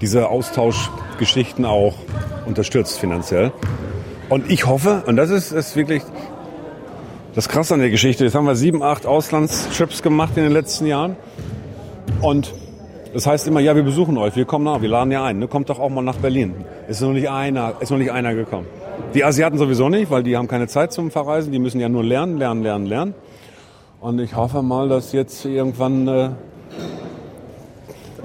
diese 0.00 0.28
Austauschgeschichten 0.28 1.64
auch 1.64 1.94
unterstützt 2.46 2.98
finanziell. 2.98 3.52
Und 4.28 4.50
ich 4.50 4.66
hoffe, 4.66 5.02
und 5.06 5.16
das 5.16 5.30
ist, 5.30 5.52
ist 5.52 5.76
wirklich 5.76 6.02
das 7.40 7.48
Krasse 7.48 7.72
an 7.72 7.80
der 7.80 7.88
Geschichte, 7.88 8.24
jetzt 8.24 8.34
haben 8.34 8.44
wir 8.44 8.54
sieben, 8.54 8.82
acht 8.82 9.06
Auslandstrips 9.06 10.02
gemacht 10.02 10.32
in 10.36 10.42
den 10.42 10.52
letzten 10.52 10.84
Jahren. 10.84 11.16
Und 12.20 12.52
das 13.14 13.26
heißt 13.26 13.48
immer, 13.48 13.60
ja, 13.60 13.74
wir 13.74 13.82
besuchen 13.82 14.18
euch, 14.18 14.36
wir 14.36 14.44
kommen 14.44 14.66
nach, 14.66 14.82
wir 14.82 14.90
laden 14.90 15.10
ja 15.10 15.24
ein, 15.24 15.38
ne? 15.38 15.48
kommt 15.48 15.70
doch 15.70 15.78
auch 15.78 15.88
mal 15.88 16.02
nach 16.02 16.16
Berlin. 16.16 16.52
Ist 16.86 17.00
noch 17.00 17.14
nicht 17.14 17.30
einer, 17.30 17.76
ist 17.80 17.90
noch 17.90 17.96
nicht 17.96 18.12
einer 18.12 18.34
gekommen. 18.34 18.66
Die 19.14 19.24
Asiaten 19.24 19.56
sowieso 19.56 19.88
nicht, 19.88 20.10
weil 20.10 20.22
die 20.22 20.36
haben 20.36 20.48
keine 20.48 20.66
Zeit 20.66 20.92
zum 20.92 21.10
Verreisen, 21.10 21.50
die 21.50 21.58
müssen 21.58 21.80
ja 21.80 21.88
nur 21.88 22.04
lernen, 22.04 22.36
lernen, 22.36 22.62
lernen, 22.62 22.84
lernen. 22.84 23.14
Und 24.02 24.20
ich 24.20 24.36
hoffe 24.36 24.60
mal, 24.60 24.90
dass 24.90 25.12
jetzt 25.12 25.46
irgendwann 25.46 26.08
äh, 26.08 26.28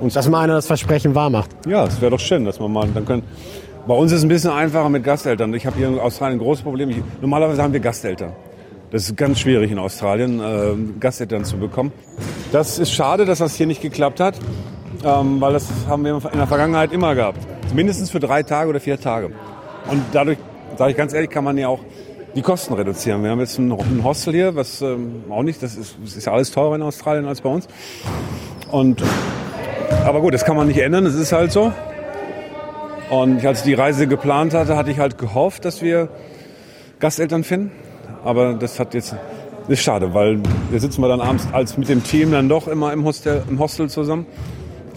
uns 0.02 0.16
Dass 0.16 0.28
mal 0.28 0.42
einer 0.42 0.56
das 0.56 0.68
Versprechen 0.68 1.16
wahr 1.16 1.30
macht. 1.30 1.52
ja, 1.66 1.86
es 1.86 2.02
wäre 2.02 2.12
doch 2.12 2.20
schön, 2.20 2.44
dass 2.44 2.60
man 2.60 2.74
mal 2.74 2.90
dann 2.94 3.06
können. 3.06 3.24
Bei 3.88 3.94
uns 3.94 4.12
ist 4.12 4.18
es 4.18 4.26
ein 4.26 4.28
bisschen 4.28 4.52
einfacher 4.52 4.90
mit 4.90 5.06
Gasteltern. 5.06 5.54
Ich 5.54 5.66
habe 5.66 5.78
hier 5.78 5.88
in 5.88 6.00
Australien 6.00 6.38
ein 6.38 6.44
großes 6.44 6.66
Problem. 6.66 6.90
Ich, 6.90 6.98
normalerweise 7.22 7.64
haben 7.64 7.72
wir 7.72 7.80
Gasteltern. 7.80 8.34
Das 8.92 9.10
ist 9.10 9.18
ganz 9.18 9.40
schwierig 9.40 9.72
in 9.72 9.80
Australien, 9.80 10.40
äh, 10.40 11.00
Gasteltern 11.00 11.44
zu 11.44 11.58
bekommen. 11.58 11.92
Das 12.52 12.80
ist 12.80 12.92
schade, 12.92 13.26
dass 13.26 13.40
das 13.40 13.56
hier 13.56 13.68
nicht 13.68 13.82
geklappt 13.82 14.20
hat, 14.20 14.36
ähm, 15.04 15.42
weil 15.42 15.54
das 15.54 15.68
haben 15.88 16.06
wir 16.06 16.16
in 16.16 16.38
der 16.38 16.48
Vergangenheit 16.48 16.94
immer 16.94 17.16
gehabt. 17.16 17.40
Mindestens 17.74 18.12
für 18.12 18.20
drei 18.20 18.44
Tage 18.44 18.70
oder 18.70 18.80
vier 18.80 19.00
Tage. 19.00 19.32
Und 19.90 20.02
dadurch, 20.14 20.38
sage 20.78 20.92
ich 20.92 20.98
ganz 20.98 21.14
ehrlich, 21.14 21.30
kann 21.30 21.44
man 21.44 21.58
ja 21.58 21.68
auch 21.68 21.80
die 22.36 22.42
Kosten 22.42 22.74
reduzieren. 22.74 23.24
Wir 23.24 23.32
haben 23.32 23.40
jetzt 23.40 23.58
ein, 23.58 24.04
Hostel 24.04 24.34
hier, 24.34 24.56
was 24.56 24.82
ähm, 24.82 25.24
auch 25.30 25.44
nicht, 25.44 25.64
das 25.64 25.76
ist, 25.76 25.96
das 26.04 26.16
ist 26.16 26.26
ja 26.26 26.34
alles 26.34 26.52
teurer 26.52 26.76
in 26.76 26.82
Australien 26.82 27.26
als 27.26 27.42
bei 27.42 27.50
uns. 27.50 27.68
Und 28.72 29.02
aber 30.04 30.22
gut, 30.22 30.34
das 30.34 30.46
kann 30.46 30.56
man 30.56 30.68
nicht 30.68 30.80
ändern, 30.80 31.06
es 31.06 31.16
ist 31.16 31.32
halt 31.32 31.52
so. 31.52 31.72
Und 33.10 33.46
als 33.46 33.60
ich 33.60 33.66
die 33.66 33.74
Reise 33.74 34.08
geplant 34.08 34.54
hatte, 34.54 34.76
hatte 34.76 34.92
ich 34.92 35.00
halt 35.00 35.18
gehofft, 35.18 35.66
dass 35.66 35.82
wir 35.82 36.10
Gasteltern 37.00 37.44
finden. 37.44 37.72
Aber 38.26 38.56
das 38.56 38.80
hat 38.80 38.94
jetzt, 38.96 39.16
ist 39.68 39.84
schade, 39.84 40.14
weil 40.14 40.40
wir 40.72 40.80
sitzen 40.80 41.02
wir 41.02 41.08
dann 41.08 41.22
abends 41.22 41.48
als 41.54 41.78
mit 41.78 41.88
dem 41.88 42.04
Team 42.04 42.32
dann 42.32 42.50
doch 42.50 42.68
immer 42.68 42.92
im 42.92 43.06
Hostel, 43.06 43.44
im 43.48 43.60
Hostel 43.60 43.90
zusammen. 43.90 44.26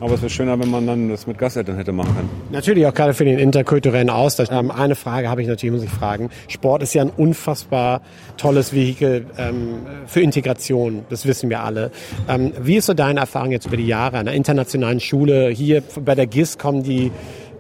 Aber 0.01 0.15
es 0.15 0.23
wäre 0.23 0.31
schöner, 0.31 0.59
wenn 0.61 0.71
man 0.71 0.87
dann 0.87 1.09
das 1.09 1.27
mit 1.27 1.39
Gasteltern 1.39 1.77
hätte 1.77 1.91
machen 1.91 2.15
können. 2.15 2.31
Natürlich 2.53 2.87
auch 2.87 2.95
gerade 2.95 3.15
für 3.15 3.25
den 3.25 3.39
interkulturellen 3.39 4.11
Austausch. 4.11 4.49
Ähm, 4.51 4.71
eine 4.71 4.95
Frage 4.95 5.29
habe 5.29 5.43
ich 5.43 5.49
natürlich, 5.49 5.73
muss 5.73 5.83
ich 5.83 5.91
fragen. 5.91 6.31
Sport 6.47 6.85
ist 6.85 6.95
ja 6.95 7.03
ein 7.03 7.11
unfassbar 7.11 8.01
tolles 8.37 8.73
Vehikel 8.73 9.27
ähm, 9.37 9.81
für 10.07 10.21
Integration. 10.21 11.05
Das 11.11 11.27
wissen 11.27 11.51
wir 11.51 11.61
alle. 11.65 11.91
Ähm, 12.29 12.53
wie 12.61 12.77
ist 12.77 12.87
so 12.87 12.95
deine 12.95 13.21
Erfahrung 13.21 13.51
jetzt 13.51 13.67
über 13.67 13.77
die 13.77 13.89
Jahre 13.89 14.19
an 14.19 14.27
der 14.27 14.35
internationalen 14.35 15.01
Schule? 15.01 15.49
Hier 15.49 15.83
bei 16.05 16.15
der 16.15 16.29
GIS 16.29 16.59
kommen 16.59 16.85
die 16.85 17.11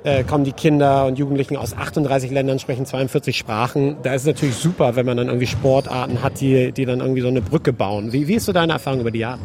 äh, 0.04 0.24
kommen 0.24 0.44
die 0.44 0.52
Kinder 0.52 1.06
und 1.06 1.18
Jugendlichen 1.18 1.56
aus 1.56 1.76
38 1.76 2.30
Ländern, 2.30 2.58
sprechen 2.58 2.86
42 2.86 3.36
Sprachen. 3.36 3.96
Da 4.02 4.14
ist 4.14 4.22
es 4.22 4.26
natürlich 4.26 4.54
super, 4.56 4.96
wenn 4.96 5.06
man 5.06 5.16
dann 5.16 5.26
irgendwie 5.26 5.46
Sportarten 5.46 6.22
hat, 6.22 6.40
die, 6.40 6.72
die 6.72 6.84
dann 6.84 7.00
irgendwie 7.00 7.20
so 7.20 7.28
eine 7.28 7.42
Brücke 7.42 7.72
bauen. 7.72 8.12
Wie, 8.12 8.28
wie 8.28 8.34
ist 8.34 8.46
so 8.46 8.52
deine 8.52 8.74
Erfahrung 8.74 9.00
über 9.00 9.10
die 9.10 9.20
Jahre? 9.20 9.40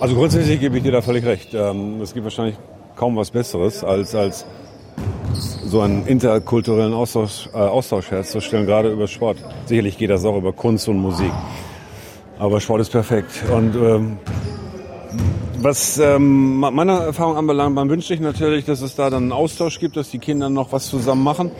Also 0.00 0.14
grundsätzlich 0.14 0.60
gebe 0.60 0.78
ich 0.78 0.82
dir 0.82 0.92
da 0.92 1.02
völlig 1.02 1.24
recht. 1.24 1.54
Ähm, 1.54 2.00
Es 2.00 2.14
gibt 2.14 2.24
wahrscheinlich 2.24 2.56
kaum 2.96 3.16
was 3.16 3.30
Besseres, 3.30 3.84
als, 3.84 4.14
als 4.14 4.46
so 5.64 5.80
einen 5.80 6.06
interkulturellen 6.06 6.92
Austausch, 6.92 7.48
äh, 7.52 7.58
Austausch 7.58 8.10
herzustellen, 8.10 8.66
gerade 8.66 8.90
über 8.90 9.06
Sport. 9.08 9.38
Sicherlich 9.66 9.98
geht 9.98 10.10
das 10.10 10.24
auch 10.24 10.36
über 10.36 10.52
Kunst 10.52 10.88
und 10.88 10.98
Musik. 10.98 11.32
Aber 12.38 12.60
Sport 12.60 12.80
ist 12.80 12.90
perfekt. 12.90 13.30
Und 13.52 13.74
ähm, 13.76 14.18
was 15.62 15.98
ähm, 15.98 16.58
me- 16.60 16.70
meine 16.70 16.92
Erfahrung 16.92 17.36
anbelangt, 17.36 17.74
man 17.74 17.88
wünscht 17.90 18.08
sich 18.08 18.20
natürlich, 18.20 18.64
dass 18.64 18.80
es 18.80 18.94
da 18.96 19.10
dann 19.10 19.24
einen 19.24 19.32
Austausch 19.32 19.78
gibt, 19.78 19.96
dass 19.96 20.10
die 20.10 20.18
Kinder 20.18 20.48
noch 20.48 20.72
was 20.72 20.86
zusammen 20.88 21.22
machen, 21.22 21.50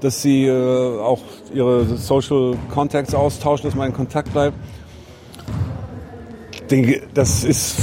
dass 0.00 0.22
sie 0.22 0.46
äh, 0.46 0.98
auch 1.00 1.20
ihre 1.54 1.84
Social 1.96 2.54
Contacts 2.72 3.14
austauschen, 3.14 3.68
dass 3.68 3.76
man 3.76 3.88
in 3.88 3.94
Kontakt 3.94 4.32
bleibt. 4.32 4.56
Ich 6.52 6.60
denke, 6.62 7.02
das 7.14 7.44
ist, 7.44 7.76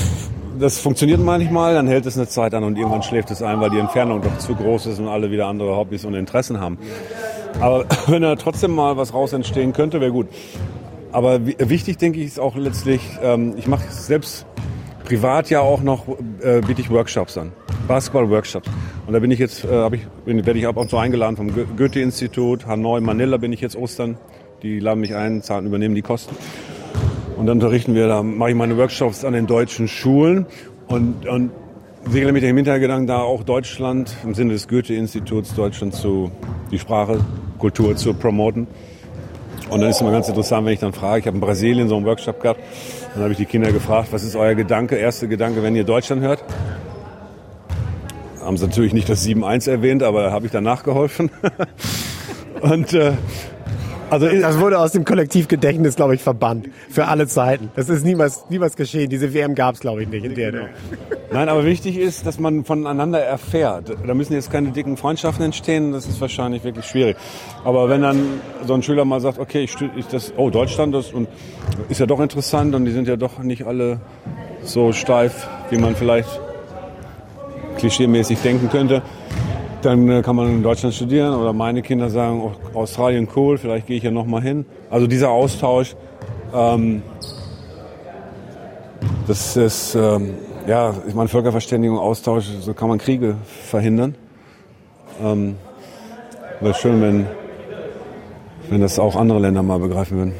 das 0.60 0.78
funktioniert 0.80 1.20
manchmal, 1.20 1.74
dann 1.74 1.88
hält 1.88 2.06
es 2.06 2.18
eine 2.18 2.28
Zeit 2.28 2.54
an 2.54 2.64
und 2.64 2.78
irgendwann 2.78 3.02
schläft 3.04 3.32
es 3.32 3.42
ein, 3.42 3.60
weil 3.62 3.70
die 3.72 3.80
Entfernung 3.80 4.22
doch 4.22 4.38
zu 4.38 4.54
groß 4.56 4.86
ist 4.88 5.00
und 5.00 5.08
alle 5.08 5.32
wieder 5.32 5.48
andere 5.48 5.76
Hobbys 5.76 6.06
und 6.06 6.14
Interessen 6.14 6.60
haben. 6.60 6.78
Aber 7.62 7.86
wenn 8.08 8.22
da 8.22 8.36
trotzdem 8.36 8.72
mal 8.76 8.98
was 8.98 9.14
raus 9.14 9.34
entstehen 9.34 9.74
könnte, 9.74 10.02
wäre 10.02 10.12
gut. 10.12 10.28
Aber 11.12 11.46
wi- 11.48 11.56
wichtig, 11.60 11.98
denke 11.98 12.20
ich, 12.20 12.26
ist 12.28 12.40
auch 12.40 12.56
letztlich, 12.56 13.02
ähm, 13.24 13.54
ich 13.58 13.68
mache 13.68 13.84
selbst 13.90 14.46
privat 15.06 15.50
ja 15.50 15.62
auch 15.62 15.82
noch, 15.82 16.08
äh, 16.42 16.62
biete 16.62 16.82
ich 16.82 16.90
Workshops 16.90 17.38
an. 17.38 17.52
Basketball-Workshops. 17.88 18.70
Und 19.06 19.14
da 19.14 19.20
bin 19.20 19.32
ich 19.32 19.40
jetzt, 19.40 19.64
äh, 19.64 19.70
hab 19.70 19.94
ich, 19.94 20.02
bin, 20.26 20.46
werde 20.46 20.60
ich 20.60 20.68
und 20.68 20.90
zu 20.90 20.98
eingeladen 20.98 21.38
vom 21.38 21.54
Go- 21.54 21.66
Goethe-Institut, 21.78 22.66
Hanoi, 22.66 23.00
Manila 23.00 23.38
bin 23.38 23.54
ich 23.54 23.62
jetzt 23.62 23.76
Ostern. 23.76 24.18
Die 24.64 24.80
laden 24.80 25.00
mich 25.02 25.16
ein, 25.16 25.44
zahlen, 25.44 25.68
übernehmen 25.68 25.96
die 25.96 26.02
Kosten. 26.02 26.36
Und 27.38 27.46
dann 27.46 27.58
unterrichten 27.58 27.94
wir, 27.94 28.08
da 28.08 28.24
mache 28.24 28.50
ich 28.50 28.56
meine 28.56 28.78
Workshops 28.78 29.24
an 29.24 29.34
den 29.34 29.46
deutschen 29.46 29.88
Schulen 29.88 30.46
und, 30.88 31.28
und 31.28 31.52
segle 32.10 32.32
mit 32.32 32.44
dem 32.44 32.56
Hintergedanken, 32.56 33.08
da 33.08 33.20
auch 33.20 33.44
Deutschland 33.44 34.16
im 34.24 34.34
Sinne 34.34 34.54
des 34.54 34.68
Goethe-Instituts 34.68 35.54
Deutschland 35.54 35.94
zu, 35.94 36.32
die 36.72 36.80
Sprache, 36.80 37.20
Kultur 37.60 37.96
zu 37.96 38.14
promoten. 38.14 38.68
Und 39.70 39.82
dann 39.82 39.90
ist 39.90 39.96
es 39.96 40.02
immer 40.02 40.12
ganz 40.12 40.30
interessant, 40.30 40.66
wenn 40.66 40.74
ich 40.74 40.80
dann 40.80 40.94
frage, 40.94 41.20
ich 41.22 41.28
habe 41.28 41.38
in 41.38 41.42
Brasilien 41.42 41.90
so 41.90 41.96
einen 41.96 42.06
Workshop 42.06 42.40
gehabt, 42.42 42.60
dann 43.14 43.24
habe 43.24 43.32
ich 43.32 43.38
die 43.38 43.46
Kinder 43.46 43.72
gefragt, 43.72 44.10
was 44.12 44.24
ist 44.24 44.36
euer 44.36 44.54
Gedanke, 44.54 44.96
erste 44.96 45.28
Gedanke, 45.28 45.64
wenn 45.64 45.76
ihr 45.76 45.84
Deutschland 45.84 46.22
hört? 46.22 46.44
Haben 48.42 48.58
sie 48.58 48.68
natürlich 48.68 48.94
nicht 48.94 49.10
das 49.10 49.26
7-1 49.26 49.70
erwähnt, 49.70 50.04
aber 50.04 50.32
habe 50.32 50.46
ich 50.46 50.52
dann 50.52 50.64
nachgeholfen. 50.64 51.32
Und 52.62 52.94
äh, 52.94 53.14
also 54.10 54.28
Das 54.28 54.60
wurde 54.60 54.80
aus 54.80 54.92
dem 54.92 55.06
Kollektivgedächtnis, 55.06 55.96
glaube 55.96 56.16
ich, 56.16 56.22
verbannt. 56.22 56.70
Für 56.90 57.08
alle 57.08 57.28
Zeiten. 57.28 57.70
Das 57.76 57.90
ist 57.90 58.06
niemals, 58.06 58.46
niemals 58.50 58.76
geschehen. 58.76 59.10
Diese 59.10 59.34
WM 59.34 59.56
gab 59.56 59.76
es, 59.76 59.82
glaube 59.82 60.04
ich, 60.04 60.10
nicht 60.10 60.26
in 60.26 60.36
der. 60.36 60.70
Nein, 61.32 61.50
aber 61.50 61.66
wichtig 61.66 61.98
ist, 61.98 62.26
dass 62.26 62.40
man 62.40 62.66
voneinander 62.66 63.20
erfährt. 63.20 63.92
Da 64.06 64.14
müssen 64.14 64.34
jetzt 64.34 64.52
keine 64.52 64.72
dicken 64.72 64.96
Freundschaften 64.98 65.44
entstehen, 65.44 65.92
das 65.92 66.08
ist 66.08 66.22
wahrscheinlich 66.22 66.64
wirklich 66.64 66.86
schwierig. 66.86 67.18
Aber 67.64 67.90
wenn 67.90 68.02
dann 68.02 68.42
so 68.66 68.74
ein 68.74 68.84
Schüler 68.84 69.06
mal 69.06 69.20
sagt, 69.20 69.40
okay, 69.40 69.64
ich, 69.64 69.76
ich 69.96 70.08
das, 70.08 70.34
oh, 70.38 70.50
Deutschland, 70.50 70.94
das 70.94 71.12
und 71.12 71.28
ist 71.90 72.00
ja 72.00 72.06
doch 72.06 72.20
interessant 72.20 72.76
und 72.76 72.86
die 72.86 72.92
sind 72.92 73.08
ja 73.08 73.18
doch 73.18 73.40
nicht 73.40 73.66
alle 73.66 74.00
so 74.64 74.94
steif, 74.94 75.48
wie 75.70 75.78
man 75.78 75.96
vielleicht 75.96 76.40
klischeemäßig 77.78 78.40
denken 78.40 78.70
könnte, 78.70 79.02
dann 79.86 80.10
äh, 80.10 80.22
kann 80.22 80.36
man 80.36 80.50
in 80.50 80.64
Deutschland 80.64 80.96
studieren 80.96 81.36
oder 81.36 81.54
meine 81.54 81.82
Kinder 81.82 82.10
sagen, 82.10 82.42
oh, 82.42 82.78
Australien 82.78 83.28
cool, 83.36 83.58
vielleicht 83.58 83.88
gehe 83.88 83.98
ich 83.98 84.04
ja 84.04 84.12
noch 84.12 84.26
mal 84.26 84.42
hin. 84.42 84.66
Also 84.90 85.08
dieser 85.08 85.30
Austausch, 85.30 85.96
ähm, 86.54 87.04
das 89.28 89.56
ist, 89.56 89.96
ähm, 89.96 90.34
ja, 90.68 90.94
ich 91.08 91.14
meine, 91.14 91.30
Völkerverständigung, 91.30 92.00
Austausch, 92.00 92.46
so 92.62 92.74
kann 92.74 92.90
man 92.90 92.98
Kriege 92.98 93.36
verhindern. 93.46 94.16
Ähm, 95.24 95.56
Wäre 96.62 96.74
schön, 96.74 97.02
wenn, 97.02 97.28
wenn 98.70 98.82
das 98.82 98.98
auch 98.98 99.16
andere 99.16 99.40
Länder 99.40 99.62
mal 99.62 99.80
begreifen 99.80 100.18
würden. 100.18 100.34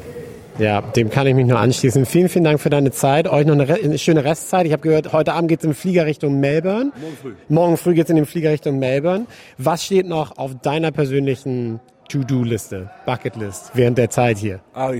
Ja, 0.58 0.80
dem 0.80 1.10
kann 1.10 1.26
ich 1.26 1.34
mich 1.34 1.46
nur 1.46 1.58
anschließen. 1.58 2.06
Vielen, 2.06 2.30
vielen 2.30 2.44
Dank 2.44 2.60
für 2.60 2.70
deine 2.70 2.90
Zeit. 2.90 3.28
Euch 3.28 3.44
noch 3.44 3.52
eine, 3.52 3.68
Re 3.68 3.78
eine 3.82 3.98
schöne 3.98 4.24
Restzeit. 4.24 4.64
Ich 4.64 4.72
habe 4.72 4.80
gehört, 4.80 5.12
heute 5.12 5.34
Abend 5.34 5.48
geht 5.50 5.58
es 5.60 5.66
im 5.66 5.74
Flieger 5.74 6.06
Richtung 6.06 6.40
Melbourne. 6.40 6.92
Morgen 6.98 7.16
früh. 7.20 7.34
Morgen 7.48 7.76
früh 7.76 7.94
geht 7.94 8.04
es 8.04 8.10
in 8.10 8.16
den 8.16 8.24
Flieger 8.24 8.50
Richtung 8.50 8.78
Melbourne. 8.78 9.26
Was 9.58 9.84
steht 9.84 10.06
noch 10.06 10.38
auf 10.38 10.52
deiner 10.62 10.92
persönlichen 10.92 11.80
To-Do-Liste, 12.08 12.90
Bucketlist 13.04 13.72
während 13.74 13.98
der 13.98 14.08
Zeit 14.08 14.38
hier? 14.38 14.60
Ah, 14.72 14.92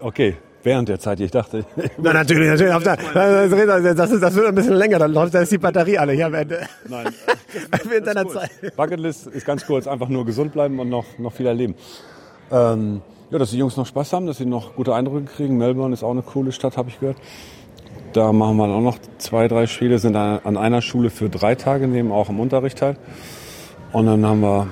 okay. 0.00 0.36
Während 0.64 0.88
der 0.88 1.00
Zeit, 1.00 1.18
ich 1.18 1.32
dachte. 1.32 1.64
Na, 1.98 2.12
natürlich, 2.12 2.48
natürlich. 2.48 2.72
Auf 2.72 2.84
der, 2.84 2.96
das, 3.94 4.12
ist, 4.12 4.22
das 4.22 4.34
wird 4.36 4.46
ein 4.46 4.54
bisschen 4.54 4.74
länger, 4.74 5.00
dann 5.00 5.12
läuft 5.12 5.34
da 5.34 5.40
ist 5.40 5.50
die 5.50 5.58
Batterie 5.58 5.98
alle 5.98 6.12
hier 6.12 6.26
am 6.26 6.34
Ende. 6.34 6.60
Nein. 6.88 7.08
während 7.88 8.06
deiner 8.06 8.28
Zeit. 8.28 8.50
Bucketlist 8.76 9.26
ist 9.26 9.44
ganz 9.44 9.66
kurz, 9.66 9.88
einfach 9.88 10.08
nur 10.08 10.24
gesund 10.24 10.52
bleiben 10.52 10.78
und 10.78 10.88
noch, 10.88 11.18
noch 11.18 11.32
viel 11.32 11.46
erleben. 11.46 11.74
Ähm, 12.52 13.02
ja, 13.32 13.38
dass 13.38 13.50
die 13.50 13.56
Jungs 13.56 13.78
noch 13.78 13.86
Spaß 13.86 14.12
haben, 14.12 14.26
dass 14.26 14.36
sie 14.36 14.44
noch 14.44 14.76
gute 14.76 14.94
Eindrücke 14.94 15.24
kriegen. 15.24 15.56
Melbourne 15.56 15.94
ist 15.94 16.02
auch 16.02 16.10
eine 16.10 16.20
coole 16.20 16.52
Stadt, 16.52 16.76
habe 16.76 16.90
ich 16.90 17.00
gehört. 17.00 17.16
Da 18.12 18.30
machen 18.30 18.58
wir 18.58 18.68
auch 18.68 18.82
noch 18.82 18.98
zwei, 19.16 19.48
drei 19.48 19.66
Spiele, 19.66 19.98
sind 19.98 20.16
an 20.16 20.58
einer 20.58 20.82
Schule 20.82 21.08
für 21.08 21.30
drei 21.30 21.54
Tage, 21.54 21.88
nehmen 21.88 22.12
auch 22.12 22.28
im 22.28 22.38
Unterricht 22.38 22.78
teil. 22.78 22.98
Und 23.92 24.04
dann 24.04 24.26
haben 24.26 24.42
wir 24.42 24.66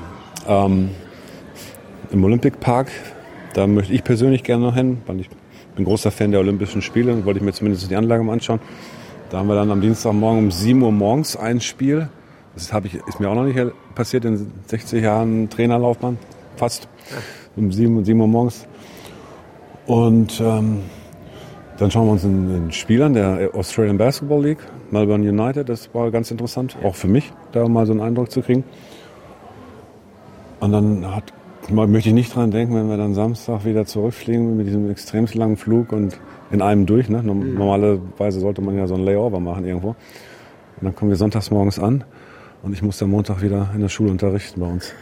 ähm, 0.46 0.90
im 2.10 2.22
Olympic 2.22 2.58
Park, 2.60 2.90
da 3.54 3.66
möchte 3.66 3.94
ich 3.94 4.04
persönlich 4.04 4.44
gerne 4.44 4.66
noch 4.66 4.74
hin, 4.74 5.00
weil 5.06 5.20
ich 5.20 5.30
bin 5.74 5.86
großer 5.86 6.10
Fan 6.10 6.30
der 6.30 6.40
Olympischen 6.40 6.82
Spiele, 6.82 7.24
wollte 7.24 7.38
ich 7.38 7.44
mir 7.44 7.54
zumindest 7.54 7.90
die 7.90 7.96
Anlage 7.96 8.22
mal 8.22 8.34
anschauen. 8.34 8.60
Da 9.30 9.38
haben 9.38 9.48
wir 9.48 9.54
dann 9.54 9.70
am 9.70 9.80
Dienstagmorgen 9.80 10.38
um 10.38 10.50
7 10.50 10.82
Uhr 10.82 10.92
morgens 10.92 11.34
ein 11.34 11.62
Spiel. 11.62 12.10
Das 12.52 12.70
ich, 12.84 12.94
ist 12.94 13.20
mir 13.20 13.30
auch 13.30 13.34
noch 13.34 13.44
nicht 13.44 13.58
passiert 13.94 14.26
in 14.26 14.52
60 14.66 15.02
Jahren 15.02 15.48
Trainerlaufbahn, 15.48 16.18
fast. 16.56 16.88
Um 17.60 17.72
7, 17.72 18.04
7 18.04 18.20
Uhr 18.20 18.26
morgens. 18.26 18.66
Und 19.86 20.40
ähm, 20.40 20.80
dann 21.78 21.90
schauen 21.90 22.06
wir 22.06 22.12
uns 22.12 22.24
einen 22.24 22.72
Spiel 22.72 23.02
an, 23.02 23.14
der 23.14 23.50
Australian 23.54 23.98
Basketball 23.98 24.42
League, 24.42 24.58
Melbourne 24.90 25.28
United. 25.28 25.68
Das 25.68 25.92
war 25.94 26.10
ganz 26.10 26.30
interessant, 26.30 26.76
auch 26.82 26.94
für 26.94 27.08
mich, 27.08 27.32
da 27.52 27.68
mal 27.68 27.86
so 27.86 27.92
einen 27.92 28.00
Eindruck 28.00 28.30
zu 28.30 28.40
kriegen. 28.40 28.64
Und 30.60 30.72
dann 30.72 31.14
hat 31.14 31.32
möchte 31.68 32.08
ich 32.08 32.14
nicht 32.14 32.34
dran 32.34 32.50
denken, 32.50 32.74
wenn 32.74 32.88
wir 32.88 32.96
dann 32.96 33.14
Samstag 33.14 33.64
wieder 33.64 33.84
zurückfliegen 33.86 34.56
mit 34.56 34.66
diesem 34.66 34.90
extrem 34.90 35.26
langen 35.34 35.56
Flug 35.56 35.92
und 35.92 36.18
in 36.50 36.62
einem 36.62 36.86
durch. 36.86 37.08
Ne? 37.08 37.22
Mhm. 37.22 37.54
Normalerweise 37.54 38.40
sollte 38.40 38.60
man 38.60 38.76
ja 38.76 38.86
so 38.86 38.94
ein 38.94 39.04
Layover 39.04 39.38
machen 39.38 39.64
irgendwo. 39.64 39.90
Und 39.90 39.96
dann 40.82 40.94
kommen 40.94 41.10
wir 41.10 41.16
sonntags 41.16 41.50
morgens 41.50 41.78
an 41.78 42.04
und 42.62 42.72
ich 42.72 42.82
muss 42.82 42.98
dann 42.98 43.10
Montag 43.10 43.42
wieder 43.42 43.70
in 43.74 43.82
der 43.82 43.88
Schule 43.88 44.10
unterrichten 44.10 44.60
bei 44.60 44.66
uns. 44.66 44.92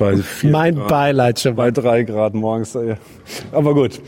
Bei 0.00 0.18
mein 0.42 0.76
Grad, 0.76 0.88
Beileid 0.88 1.40
schon. 1.40 1.54
Bei 1.54 1.70
drei 1.70 2.04
Grad 2.04 2.32
morgens. 2.32 2.76
Aber 3.52 3.74
gut, 3.74 4.00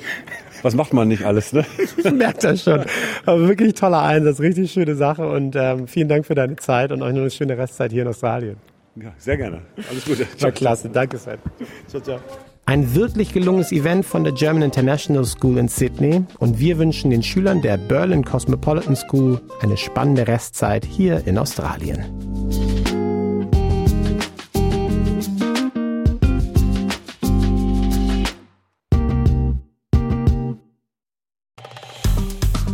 was 0.63 0.75
macht 0.75 0.95
man 0.95 1.09
nicht 1.09 1.23
alles, 1.23 1.53
ne? 1.53 1.67
Merkt 2.15 2.45
das 2.45 2.65
schon. 2.65 2.83
Aber 3.27 3.47
wirklich 3.47 3.75
toller 3.75 4.03
Einsatz, 4.03 4.41
richtig 4.41 4.73
schöne 4.73 4.95
Sache 4.95 5.29
und 5.29 5.55
ähm, 5.55 5.87
vielen 5.87 6.09
Dank 6.09 6.25
für 6.25 6.35
deine 6.35 6.57
Zeit 6.57 6.93
und 6.93 7.03
euch 7.03 7.13
noch 7.13 7.21
eine 7.21 7.31
schöne 7.31 7.59
Restzeit 7.59 7.93
hier 7.93 8.03
in 8.03 8.09
Australien. 8.09 8.57
Ja, 8.97 9.13
sehr 9.19 9.37
gerne. 9.37 9.61
Alles 9.91 10.05
Gute. 10.07 10.27
War 10.41 10.51
klasse. 10.53 10.89
Danke, 10.89 11.19
Sven. 11.19 11.39
Ciao, 11.89 12.03
ciao. 12.03 12.19
Ein 12.65 12.95
wirklich 12.95 13.35
gelungenes 13.35 13.71
Event 13.71 14.07
von 14.07 14.25
der 14.25 14.33
German 14.33 14.63
International 14.63 15.25
School 15.27 15.59
in 15.59 15.69
Sydney 15.69 16.23
und 16.39 16.59
wir 16.59 16.79
wünschen 16.79 17.11
den 17.11 17.23
Schülern 17.23 17.61
der 17.61 17.77
Berlin 17.77 18.25
Cosmopolitan 18.25 18.97
School 18.97 19.41
eine 19.61 19.77
spannende 19.77 20.27
Restzeit 20.27 20.87
hier 20.87 21.27
in 21.27 21.37
Australien. 21.37 22.05